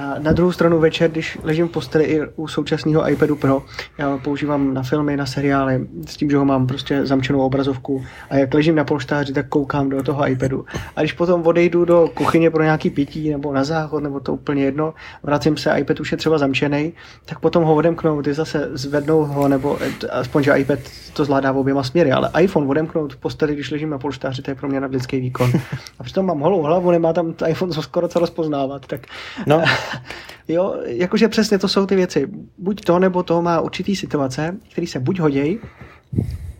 [0.00, 3.62] A na druhou stranu večer, když ležím v posteli i u současného iPadu Pro,
[3.98, 8.36] já používám na filmy, na seriály, s tím, že ho mám prostě zamčenou obrazovku a
[8.36, 10.64] jak ležím na polštáři, tak koukám do toho iPadu.
[10.96, 14.64] A když potom odejdu do kuchyně pro nějaký pití nebo na záchod, nebo to úplně
[14.64, 16.92] jedno, vracím se, iPad už je třeba zamčený,
[17.24, 19.78] tak potom ho odemknout, ty zase zvednou ho, nebo
[20.10, 20.78] aspoň, že iPad
[21.12, 24.50] to zvládá v oběma směry, ale iPhone odemknout v posteli, když ležím na polštáři, to
[24.50, 25.52] je pro mě nadlidský výkon.
[25.98, 29.00] A přitom mám holou hlavu, nemá tam iPhone skoro co rozpoznávat, tak
[29.46, 29.62] no.
[30.48, 32.28] jo, jakože přesně to jsou ty věci.
[32.58, 35.58] Buď to, nebo to má určitý situace, které se buď hodějí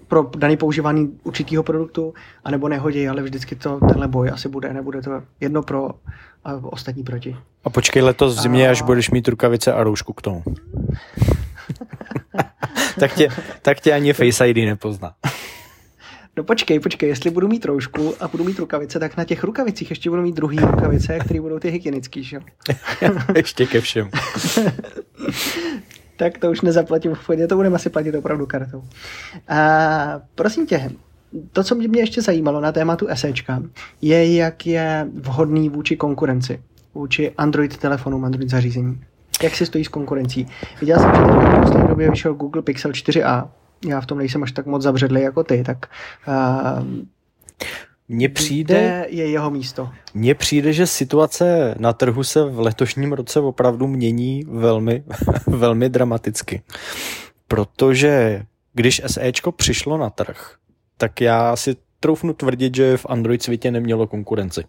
[0.08, 2.14] pro daný používání určitého produktu,
[2.44, 5.90] anebo nehodí, ale vždycky to tenhle boj asi bude, nebude to jedno pro
[6.44, 7.36] a ostatní proti.
[7.64, 8.70] A počkej letos v zimě, a...
[8.70, 10.42] až budeš mít rukavice a roušku k tomu.
[13.00, 13.28] tak, tě,
[13.62, 15.12] tak tě ani Face ID nepozná.
[16.40, 19.90] No počkej, počkej, jestli budu mít roušku a budu mít rukavice, tak na těch rukavicích
[19.90, 22.40] ještě budu mít druhý rukavice, které budou ty hygienický, že
[23.36, 24.10] ještě ke všem.
[26.16, 28.82] tak to už nezaplatím v chodě, to budeme asi platit opravdu kartou.
[29.48, 30.90] A prosím tě,
[31.52, 33.62] to, co mě ještě zajímalo na tématu SEčka,
[34.02, 36.62] je, jak je vhodný vůči konkurenci,
[36.94, 39.00] vůči Android telefonům, Android zařízení.
[39.42, 40.46] Jak si stojí s konkurencí?
[40.80, 43.48] Viděl jsem, že v poslední době vyšel Google Pixel 4a,
[43.88, 45.86] já v tom nejsem až tak moc zabředlý jako ty, tak
[46.28, 46.84] uh,
[48.08, 49.90] mně přijde, je jeho místo.
[50.14, 55.04] Mně přijde, že situace na trhu se v letošním roce opravdu mění velmi,
[55.46, 56.62] velmi dramaticky.
[57.48, 58.42] Protože
[58.74, 60.54] když SEčko přišlo na trh,
[60.96, 64.64] tak já si troufnu tvrdit, že v Android světě nemělo konkurenci.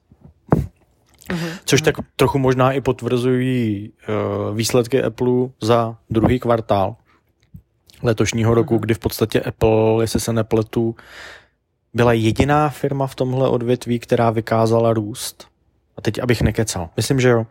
[1.30, 1.50] Uh-huh.
[1.66, 6.96] Což tak trochu možná i potvrzují uh, výsledky Apple za druhý kvartál,
[8.04, 8.82] letošního roku, mhm.
[8.82, 10.96] kdy v podstatě Apple, jestli se nepletu,
[11.94, 15.48] byla jediná firma v tomhle odvětví, která vykázala růst.
[15.98, 16.90] A teď, abych nekecal.
[16.98, 17.46] Myslím, že jo.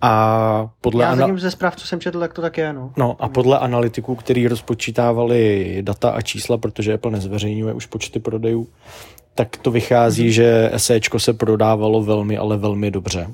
[0.00, 1.36] A podle Já ana...
[1.36, 2.92] ze zpráv, co jsem četl, tak to tak je, no.
[2.96, 8.68] No a podle analytiků, který rozpočítávali data a čísla, protože Apple nezveřejňuje už počty prodejů,
[9.34, 10.32] tak to vychází, mm-hmm.
[10.32, 13.26] že SEčko se prodávalo velmi, ale velmi dobře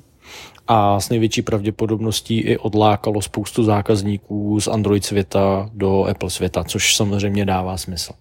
[0.68, 6.96] a s největší pravděpodobností i odlákalo spoustu zákazníků z Android světa do Apple světa, což
[6.96, 8.12] samozřejmě dává smysl.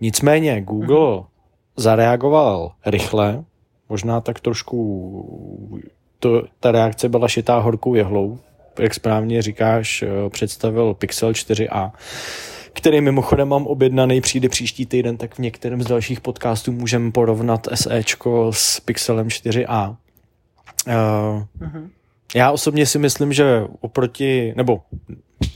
[0.00, 1.24] Nicméně Google hmm.
[1.76, 3.44] zareagoval rychle,
[3.88, 5.80] možná tak trošku
[6.18, 8.38] to, ta reakce byla šitá horkou jehlou,
[8.78, 11.92] jak správně říkáš, eh, představil Pixel 4a,
[12.72, 17.68] který mimochodem mám objednaný, přijde příští týden, tak v některém z dalších podcastů můžeme porovnat
[17.74, 19.96] SEčko s Pixelem 4a.
[20.86, 21.88] Uh, uh-huh.
[22.34, 24.80] Já osobně si myslím, že oproti, nebo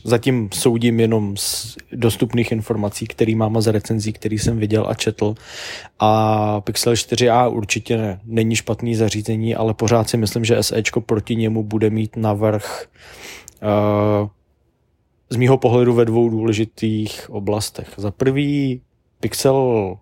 [0.05, 4.95] zatím soudím jenom z dostupných informací, který mám a z recenzí, který jsem viděl a
[4.95, 5.35] četl.
[5.99, 11.37] A Pixel 4a určitě ne, není špatný zařízení, ale pořád si myslím, že SEčko proti
[11.37, 12.87] němu bude mít navrh
[13.63, 14.29] uh,
[15.31, 17.89] z mýho pohledu ve dvou důležitých oblastech.
[17.97, 18.81] Za prvý
[19.21, 19.97] Pixel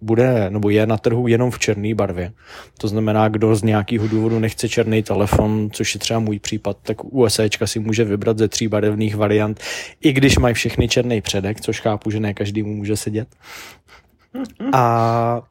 [0.00, 2.32] bude nebo je na trhu jenom v černé barvě.
[2.78, 7.04] To znamená, kdo z nějakého důvodu nechce černý telefon, což je třeba můj případ, tak
[7.04, 9.60] u SEčka si může vybrat ze tří barevných variant,
[10.00, 13.28] i když mají všechny černý předek, což chápu, že ne každý mu může sedět.
[14.72, 15.42] A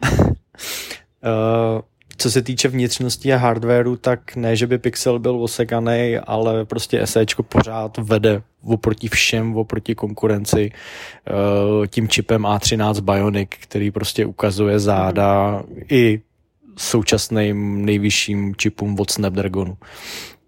[1.24, 1.82] uh,
[2.18, 7.08] co se týče vnitřnosti a hardwareu, tak ne, že by Pixel byl osekaný, ale prostě
[7.08, 14.80] SEčko pořád vede oproti všem, oproti konkurenci eh, tím čipem A13 Bionic, který prostě ukazuje
[14.80, 15.82] záda mm.
[15.90, 16.22] i
[16.78, 19.78] současným nejvyšším čipům od Snapdragonu.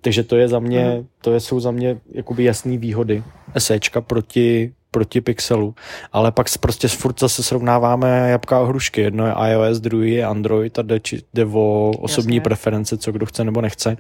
[0.02, 1.08] Takže to je za mě, mm.
[1.22, 3.24] to jsou za mě jakoby jasné výhody
[3.58, 5.76] SEčka proti proti Pixelu,
[6.12, 9.02] ale pak prostě furt zase srovnáváme jabka a hrušky.
[9.02, 12.42] Jedno je iOS, druhý je Android a jde, či, jde o osobní Jasně.
[12.42, 13.98] preference, co kdo chce nebo nechce.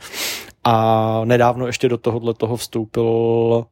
[0.64, 3.06] A nedávno ještě do tohohle toho vstoupil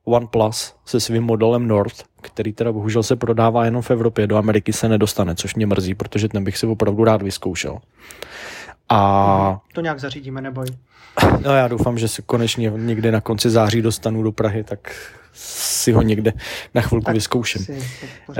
[0.05, 4.73] OnePlus se svým modelem Nord, který teda bohužel se prodává jenom v Evropě, do Ameriky
[4.73, 7.77] se nedostane, což mě mrzí, protože ten bych si opravdu rád vyzkoušel.
[8.89, 9.59] A...
[9.73, 10.67] To nějak zařídíme, neboj.
[11.45, 14.95] No já doufám, že se konečně někdy na konci září dostanu do Prahy, tak
[15.37, 16.33] si ho někde
[16.73, 17.65] na chvilku tak vyzkouším.
[18.27, 18.35] uh,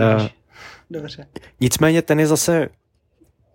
[0.89, 1.28] Dobře.
[1.60, 2.70] Nicméně ten je zase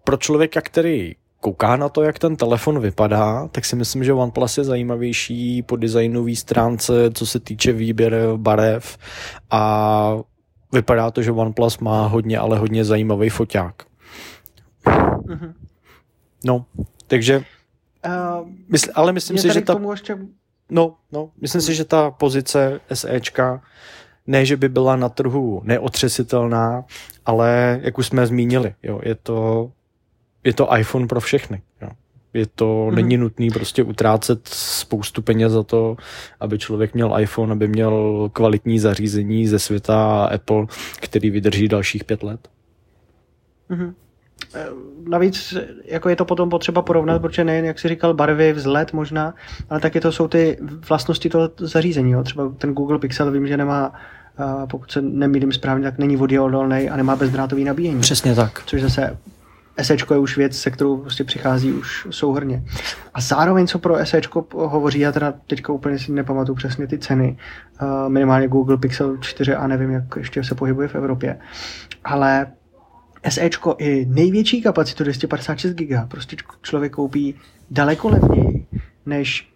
[0.05, 4.59] pro člověka, který kouká na to, jak ten telefon vypadá, tak si myslím, že OnePlus
[4.59, 8.99] je zajímavější po designové stránce, co se týče výběr barev
[9.51, 10.17] a
[10.73, 13.83] vypadá to, že OnePlus má hodně, ale hodně zajímavý foťák.
[14.87, 15.53] Mm-hmm.
[16.45, 16.67] No,
[17.07, 17.45] takže
[18.07, 19.81] uh, mysl, ale myslím si, že ta...
[19.91, 20.19] Ještě...
[20.73, 23.63] No, no, myslím si, že ta pozice SEčka
[24.27, 26.85] ne, že by byla na trhu neotřesitelná,
[27.27, 29.71] ale jak už jsme zmínili, jo, je to,
[30.45, 31.63] je to iPhone pro všechny.
[31.83, 31.89] Jo.
[32.35, 32.95] Je to, mm-hmm.
[32.95, 35.97] není nutný prostě utrácet spoustu peněz za to,
[36.41, 40.67] aby člověk měl iPhone, aby měl kvalitní zařízení ze světa Apple,
[41.01, 42.49] který vydrží dalších pět let.
[43.71, 43.95] Mm-hmm.
[45.09, 49.35] Navíc jako je to potom potřeba porovnat, protože nejen, jak jsi říkal, barvy, vzhled možná,
[49.71, 52.11] ale taky to jsou ty vlastnosti toho zařízení.
[52.11, 52.23] Jo.
[52.23, 53.93] Třeba ten Google Pixel vím, že nemá,
[54.71, 58.01] pokud se nemýlím správně, tak není voděodolný a nemá bezdrátový nabíjení.
[58.01, 58.63] Přesně tak.
[58.67, 59.17] Což zase
[59.83, 62.65] SEčko je už věc, se kterou prostě přichází už souhrně.
[63.15, 67.37] A zároveň, co pro SEčko hovoří, já teda teďka úplně si nepamatuju přesně ty ceny,
[67.83, 71.39] uh, minimálně Google Pixel 4 a nevím, jak ještě se pohybuje v Evropě,
[72.05, 72.47] ale
[73.31, 77.35] SEčko i největší kapacitu 256 GB prostě člověk koupí
[77.71, 78.67] daleko levněji,
[79.07, 79.49] než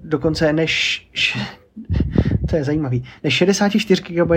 [0.00, 1.08] dokonce než
[2.50, 4.30] to je zajímavý, než 64 GB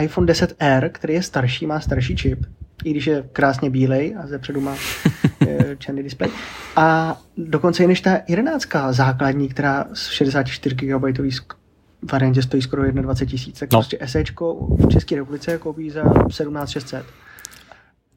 [0.00, 2.44] iPhone 10R, který je starší, má starší čip,
[2.84, 4.76] i když je krásně bílej a zepředu má
[5.48, 6.30] eh, černý displej.
[6.76, 11.04] A dokonce i než ta 11 základní, která z 64 GB
[12.12, 13.78] variantě stojí skoro 21 tisíc, tak no.
[13.78, 17.04] prostě SEčko v České republice koupí za 17 600.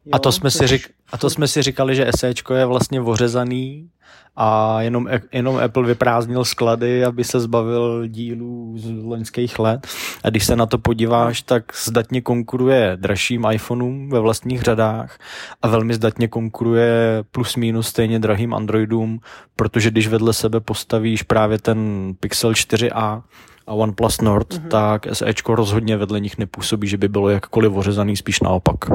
[0.05, 3.01] Jo, a to jsme, si řík, a to jsme si říkali, že SEčko je vlastně
[3.01, 3.89] ořezaný
[4.35, 9.87] a jenom, jenom Apple vyprázdnil sklady, aby se zbavil dílů z loňských let.
[10.23, 15.17] A když se na to podíváš, tak zdatně konkuruje dražším iPhoneům ve vlastních řadách
[15.61, 19.19] a velmi zdatně konkuruje plus minus stejně drahým Androidům,
[19.55, 23.21] protože když vedle sebe postavíš právě ten Pixel 4a
[23.67, 24.67] a OnePlus Nord, mm-hmm.
[24.67, 28.85] tak SEčko rozhodně vedle nich nepůsobí, že by bylo jakkoliv ořezaný, spíš naopak.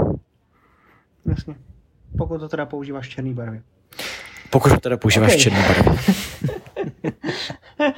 [1.26, 1.54] Jasně.
[2.18, 3.60] Pokud to teda používáš černý barvy.
[4.50, 5.40] Pokud to teda používáš okay.
[5.40, 5.98] černý barvy.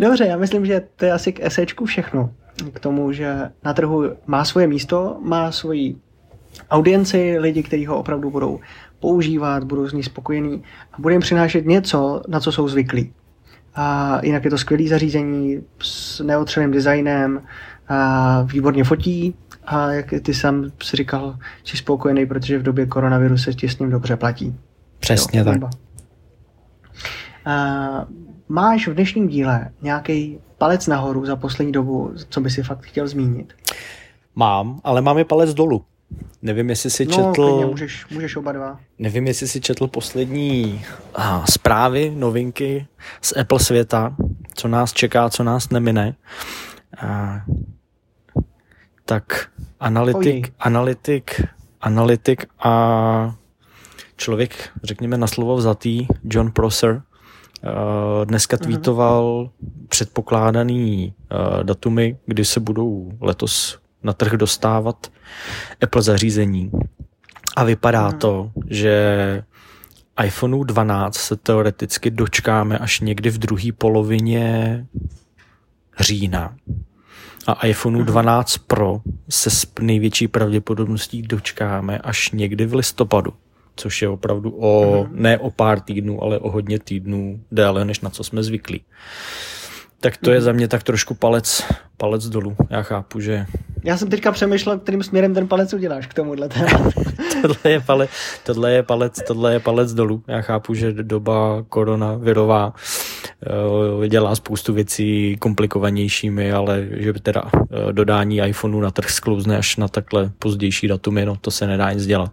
[0.00, 2.30] Dobře, já myslím, že to je asi k esečku všechno.
[2.72, 5.96] K tomu, že na trhu má svoje místo, má svoji
[6.70, 8.60] audienci, lidi, kteří ho opravdu budou
[9.00, 10.62] používat, budou z ní spokojení
[10.92, 13.12] a bude jim přinášet něco, na co jsou zvyklí.
[13.74, 17.42] A jinak je to skvělé zařízení s neotřelým designem,
[17.90, 19.34] a výborně fotí,
[19.64, 23.78] a jak ty sám si říkal, jsi spokojený, protože v době koronaviru se ti s
[23.78, 24.56] ním dobře platí.
[24.98, 25.60] Přesně jo, tak.
[27.44, 28.06] A
[28.48, 33.08] máš v dnešním díle nějaký palec nahoru za poslední dobu, co by si fakt chtěl
[33.08, 33.52] zmínit?
[34.34, 35.84] Mám, ale mám i palec dolů.
[36.42, 37.32] Nevím, jestli si no, četl...
[37.32, 38.80] Klidně, můžeš, můžeš oba dva.
[38.98, 40.84] Nevím, jestli si četl poslední
[41.14, 42.86] ah, zprávy, novinky
[43.22, 44.16] z Apple světa,
[44.54, 46.14] co nás čeká, co nás nemine.
[47.02, 47.40] Ah,
[49.10, 49.50] tak
[49.80, 51.42] analytik, analytik,
[51.80, 53.34] analytik a
[54.16, 57.68] člověk, řekněme na slovo vzatý, John Prosser, eh,
[58.24, 58.64] dneska mhm.
[58.64, 59.50] tweetoval
[59.88, 65.06] předpokládaný eh, datumy, kdy se budou letos na trh dostávat
[65.82, 66.70] Apple zařízení.
[67.56, 68.18] A vypadá mhm.
[68.18, 69.42] to, že
[70.24, 74.86] iPhoneu 12 se teoreticky dočkáme až někdy v druhé polovině
[76.00, 76.54] října
[77.46, 78.64] a iPhoneu 12 mhm.
[78.66, 83.32] Pro se s největší pravděpodobností dočkáme až někdy v listopadu,
[83.76, 85.22] což je opravdu o, mhm.
[85.22, 88.82] ne o pár týdnů, ale o hodně týdnů déle, než na co jsme zvyklí.
[90.00, 90.44] Tak to je mhm.
[90.44, 91.64] za mě tak trošku palec,
[91.96, 92.56] palec dolů.
[92.70, 93.46] Já chápu, že...
[93.84, 96.48] Já jsem teďka přemýšlel, kterým směrem ten palec uděláš k tomuhle
[97.42, 98.10] tohle, je palec,
[98.42, 100.22] tohle, je palec, tohle je palec dolů.
[100.28, 102.72] Já chápu, že doba koronavirová uh,
[104.08, 109.76] dělá spoustu věcí komplikovanějšími, ale že by teda uh, dodání iPhoneu na trh sklouzne až
[109.76, 112.32] na takhle pozdější datumy, no to se nedá nic dělat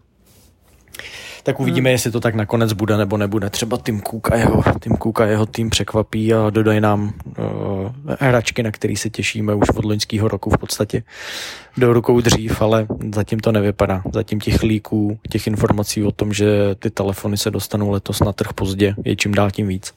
[1.48, 1.91] tak uvidíme, hmm.
[1.91, 3.50] jestli to tak nakonec bude nebo nebude.
[3.50, 7.91] Třeba Tim Cook a jeho, Tim Cook a jeho tým překvapí a dodají nám uh,
[8.20, 11.04] hračky, na který se těšíme už od loňského roku v podstatě
[11.78, 14.02] do rukou dřív, ale zatím to nevypadá.
[14.14, 18.54] Zatím těch líků, těch informací o tom, že ty telefony se dostanou letos na trh
[18.54, 19.93] pozdě, je čím dál tím víc.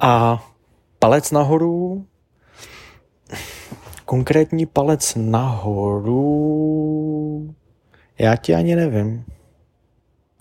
[0.00, 0.44] A
[0.98, 2.04] palec nahoru,
[4.04, 6.24] konkrétní palec nahoru,
[8.18, 9.24] já ti ani nevím.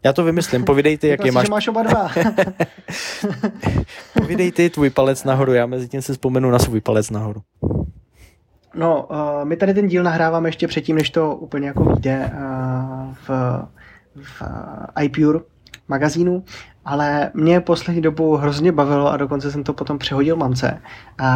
[0.04, 1.50] Já to vymyslím, povídej ty, jaký máš.
[1.50, 2.10] máš oba dva.
[4.14, 7.42] povídej ty tvůj palec nahoru, já mezi tím si vzpomenu na svůj palec nahoru.
[8.76, 13.14] No, uh, my tady ten díl nahráváme ještě předtím, než to úplně jako vyjde uh,
[13.14, 13.30] v,
[14.24, 15.40] v uh, iPure
[15.88, 16.44] magazínu,
[16.86, 20.82] ale mě poslední dobu hrozně bavilo a dokonce jsem to potom přehodil mamce.
[21.22, 21.28] Uh,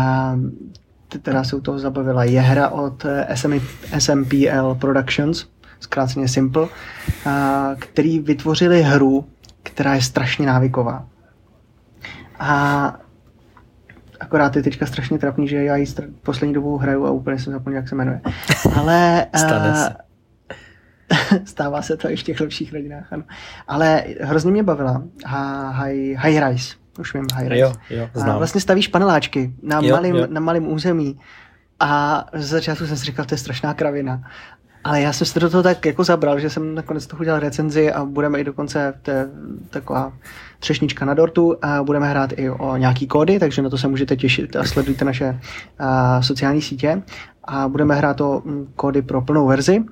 [1.21, 3.53] která se u toho zabavila, je hra od SM,
[3.99, 5.45] SMPL Productions,
[5.79, 6.67] zkráceně Simple,
[7.79, 9.25] který vytvořili hru,
[9.63, 11.05] která je strašně návyková.
[12.39, 12.95] A
[14.19, 15.85] akorát je teďka strašně trapný, že já ji
[16.23, 18.21] poslední dobou hraju a úplně jsem zapomněl, jak se jmenuje.
[18.75, 19.25] Ale...
[19.35, 19.95] Stane se.
[21.45, 23.23] Stává se to i v těch lepších rodinách, ano.
[23.67, 25.03] Ale hrozně mě bavila.
[25.25, 26.75] High, high Rise.
[26.99, 27.61] Už vím, High Rise.
[27.61, 28.29] Jo, jo, znám.
[28.29, 30.27] A vlastně stavíš paneláčky na, jo, malým, jo.
[30.29, 31.19] na malém území.
[31.79, 34.23] A z začátku jsem si říkal, to je strašná kravina.
[34.83, 37.91] Ale já jsem se do toho tak jako zabral, že jsem nakonec toho udělal recenzi
[37.91, 39.27] a budeme i dokonce, to je
[39.69, 40.13] taková
[40.59, 44.15] třešnička na dortu a budeme hrát i o nějaký kódy, takže na to se můžete
[44.15, 45.39] těšit a sledujte naše
[45.79, 47.01] a, sociální sítě.
[47.43, 49.83] A budeme hrát o mm, kódy pro plnou verzi,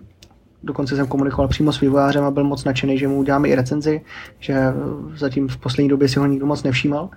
[0.64, 4.02] dokonce jsem komunikoval přímo s vývojářem a byl moc nadšený, že mu uděláme i recenzi,
[4.40, 4.64] že
[5.16, 7.10] zatím v poslední době si ho nikdo moc nevšímal.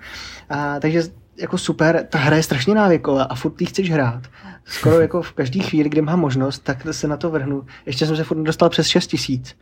[0.51, 1.03] A, takže
[1.37, 4.23] jako super, ta hra je strašně návyková a furt ty chceš hrát.
[4.65, 7.65] Skoro jako v každé chvíli, kdy mám možnost, tak se na to vrhnu.
[7.87, 9.57] Ještě jsem se furt dostal přes 6 tisíc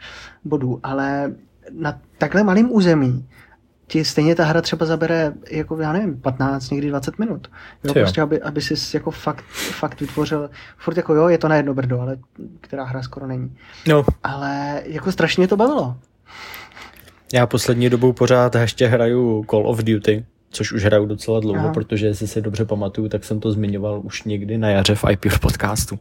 [0.44, 1.34] bodů, ale
[1.72, 3.28] na takhle malém území
[3.92, 7.50] ti stejně ta hra třeba zabere, jako já nevím, 15, někdy 20 minut.
[7.84, 11.56] Jo, prostě, aby, aby si jako fakt, fakt vytvořil, furt jako jo, je to na
[11.56, 12.16] jedno brdo, ale
[12.60, 13.56] která hra skoro není.
[13.88, 14.04] No.
[14.22, 15.96] Ale jako strašně to bavilo.
[17.32, 21.72] Já poslední dobou pořád ještě hraju Call of Duty, což už hraju docela dlouho, Aha.
[21.72, 25.24] protože jestli si dobře pamatuju, tak jsem to zmiňoval už někdy na jaře v IP
[25.24, 25.98] v podcastu.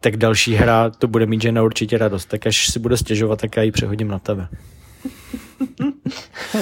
[0.00, 3.56] Tak další hra to bude mít žena určitě radost, tak až si bude stěžovat, tak
[3.56, 4.48] já ji přehodím na tebe.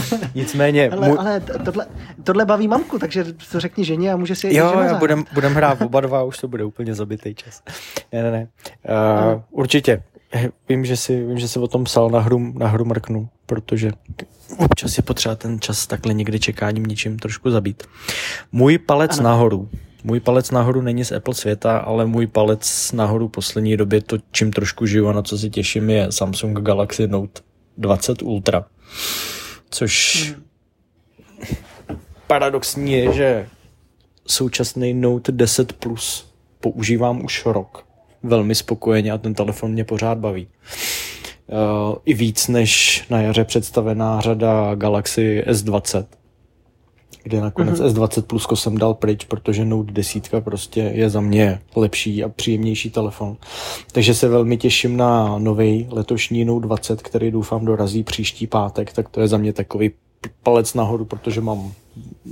[0.34, 0.90] Nicméně...
[0.90, 1.18] Ale, můj...
[1.18, 1.86] ale tohle,
[2.24, 5.82] tohle baví mamku, takže to řekni ženě a může si Jo, já budem, budem hrát
[5.82, 7.62] oba dva, už to bude úplně zabitý čas.
[8.12, 8.48] Ne, ne, ne.
[9.34, 10.02] Uh, určitě.
[10.68, 13.90] Vím, že si, vím, že si o tom psal na hru, na hru mrknu, protože
[14.58, 17.82] občas je potřeba ten čas takhle někdy čekáním ničím trošku zabít.
[18.52, 19.28] Můj palec ano.
[19.28, 19.68] nahoru.
[20.04, 24.52] Můj palec nahoru není z Apple světa, ale můj palec nahoru poslední době to, čím
[24.52, 27.40] trošku žiju a na co se těším, je Samsung Galaxy Note
[27.78, 28.64] 20 Ultra.
[29.72, 30.44] Což hmm.
[32.26, 33.48] paradoxní je, že
[34.26, 37.86] současný Note 10 Plus používám už rok.
[38.22, 40.48] Velmi spokojeně a ten telefon mě pořád baví.
[41.46, 46.04] Uh, I víc než na jaře představená řada Galaxy S20
[47.22, 47.92] kde nakonec mm-hmm.
[47.92, 52.90] S20 Plus jsem dal pryč, protože Note 10 prostě je za mě lepší a příjemnější
[52.90, 53.36] telefon.
[53.92, 59.08] Takže se velmi těším na nový letošní Note 20, který doufám dorazí příští pátek, tak
[59.08, 59.90] to je za mě takový
[60.42, 61.72] palec nahoru, protože mám,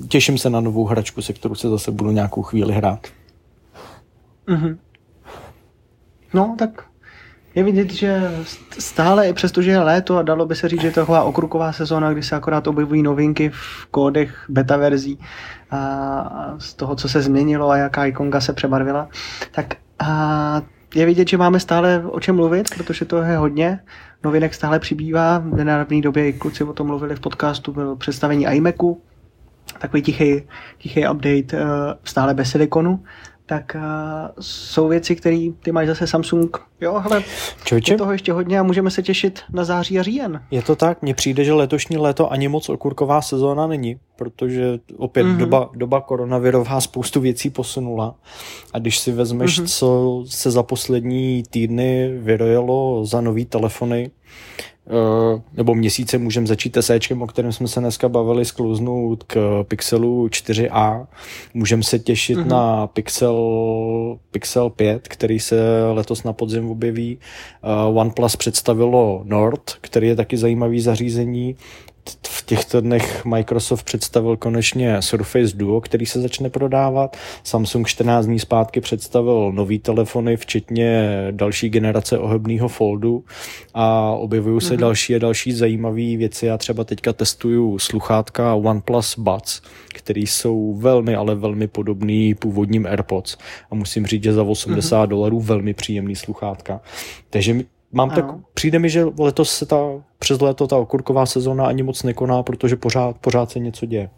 [0.09, 3.07] těším se na novou hračku, se kterou se zase budu nějakou chvíli hrát.
[4.49, 4.77] Mm-hmm.
[6.35, 6.90] No, tak
[7.55, 8.31] je vidět, že
[8.79, 11.23] stále, i přesto, že je léto a dalo by se říct, že je to taková
[11.23, 15.19] okruková sezóna, kdy se akorát objevují novinky v kódech beta verzí
[15.71, 19.09] a z toho, co se změnilo a jaká ikonka se přebarvila,
[19.53, 20.63] tak a
[20.95, 23.81] je vidět, že máme stále o čem mluvit, protože to je hodně.
[24.25, 25.39] Novinek stále přibývá.
[25.39, 29.03] V nedávné době i kluci o tom mluvili v podcastu, byl představení iMacu,
[29.79, 30.43] takový tichý,
[30.79, 31.65] tichý update eh,
[32.05, 33.05] stále bez silikonu
[33.51, 33.83] tak uh,
[34.41, 36.70] jsou věci, které ty máš zase Samsung.
[36.81, 37.23] Jo, ale
[37.65, 37.95] Čověče?
[37.95, 40.43] je toho ještě hodně a můžeme se těšit na září a říjen.
[40.51, 45.25] Je to tak, mně přijde, že letošní léto ani moc okurková sezóna není, protože opět
[45.25, 45.37] mm-hmm.
[45.37, 48.15] doba, doba koronavirová spoustu věcí posunula
[48.73, 49.67] a když si vezmeš, mm-hmm.
[49.67, 54.11] co se za poslední týdny vyrojilo za nový telefony,
[54.91, 60.27] Eh, nebo měsíce můžeme začít SEčkem, o kterém jsme se dneska bavili, sklouznout k Pixelu
[60.27, 61.07] 4a.
[61.55, 62.47] Můžeme se těšit mm-hmm.
[62.47, 65.57] na Pixel, Pixel 5, který se
[65.93, 67.19] letos na podzim objeví.
[67.89, 71.57] Uh, OnePlus představilo Nord, který je taky zajímavý zařízení
[72.29, 77.17] v těchto dnech Microsoft představil konečně Surface Duo, který se začne prodávat.
[77.45, 83.25] Samsung 14 dní zpátky představil nový telefony, včetně další generace ohebného foldu
[83.75, 84.81] a objevují se mm-hmm.
[84.81, 86.47] další a další zajímavé věci.
[86.47, 89.63] Já třeba teďka testuju sluchátka OnePlus Buds,
[89.95, 93.37] který jsou velmi, ale velmi podobný původním AirPods
[93.71, 95.09] a musím říct, že za 80 mm-hmm.
[95.09, 96.81] dolarů velmi příjemný sluchátka.
[97.31, 97.55] Takže
[97.93, 98.25] mám tak,
[98.55, 99.77] přijde mi, že letos se ta,
[100.19, 104.11] přes léto ta okurková sezóna ani moc nekoná, protože pořád, pořád se něco děje.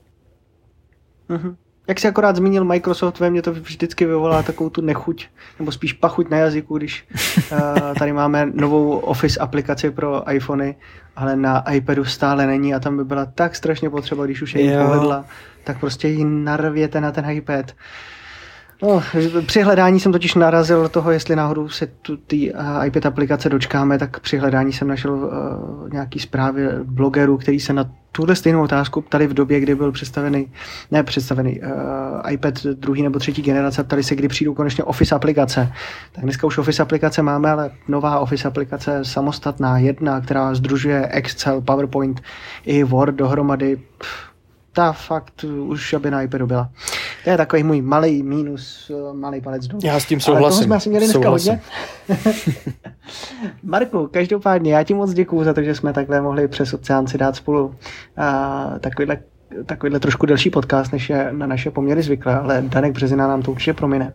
[1.30, 1.56] Mm-hmm.
[1.88, 5.26] Jak jsi akorát zmínil Microsoft, ve mně to vždycky vyvolá takovou tu nechuť,
[5.58, 7.06] nebo spíš pachuť na jazyku, když
[7.52, 7.58] uh,
[7.98, 10.76] tady máme novou Office aplikaci pro iPhony,
[11.16, 14.62] ale na iPadu stále není a tam by byla tak strašně potřeba, když už je
[14.62, 15.24] jí povedla,
[15.64, 17.72] tak prostě ji narvěte na ten iPad.
[18.82, 19.02] No,
[19.46, 23.48] při hledání jsem totiž narazil do toho, jestli náhodou se tu ty uh, iPad aplikace
[23.48, 25.30] dočkáme, tak při hledání jsem našel uh,
[25.92, 30.52] nějaký zprávy blogerů, který se na tuhle stejnou otázku ptali v době, kdy byl představený,
[30.90, 35.72] ne představený, uh, iPad druhý nebo třetí generace, ptali se, kdy přijdou konečně Office aplikace.
[36.12, 41.60] Tak dneska už Office aplikace máme, ale nová Office aplikace samostatná, jedna, která združuje Excel,
[41.60, 42.20] PowerPoint
[42.64, 43.76] i Word dohromady.
[43.76, 44.31] Pff,
[44.72, 46.70] ta fakt už aby na iPadu byla.
[47.24, 49.80] To je takový můj malý mínus, malý palec dolů.
[49.84, 50.56] Já s tím souhlasím.
[50.56, 51.60] Ale jsme asi měli dneska souhlasím.
[52.08, 52.52] hodně.
[53.62, 57.18] Marku, každopádně já ti moc děkuju za to, že jsme takhle mohli přes oceán si
[57.18, 57.74] dát spolu
[58.16, 59.18] a, takovýhle,
[59.66, 63.50] takovýhle trošku delší podcast, než je na naše poměry zvyklé, ale Danek Březina nám to
[63.50, 64.12] určitě promine.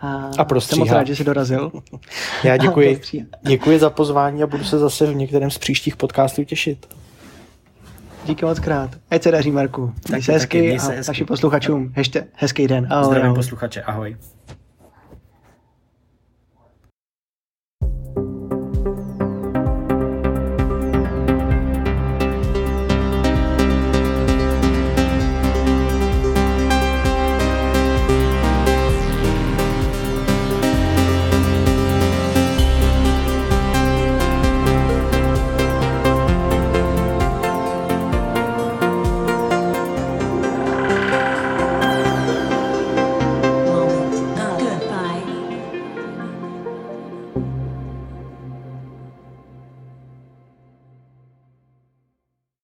[0.00, 0.76] A, a prostříhá.
[0.76, 1.72] Jsem moc rád, že jsi dorazil.
[2.44, 3.00] Já děkuji.
[3.42, 6.86] děkuji za pozvání a budu se zase v některém z příštích podcastů těšit.
[8.26, 8.90] Díky moc krát.
[9.10, 9.92] Ať se daří, Marku.
[10.10, 11.08] Taky, se hezky taky, a hezky.
[11.08, 11.92] našim posluchačům
[12.34, 12.86] hezký den.
[12.90, 13.14] Ahoj.
[13.14, 14.16] Zdravím posluchače, ahoj.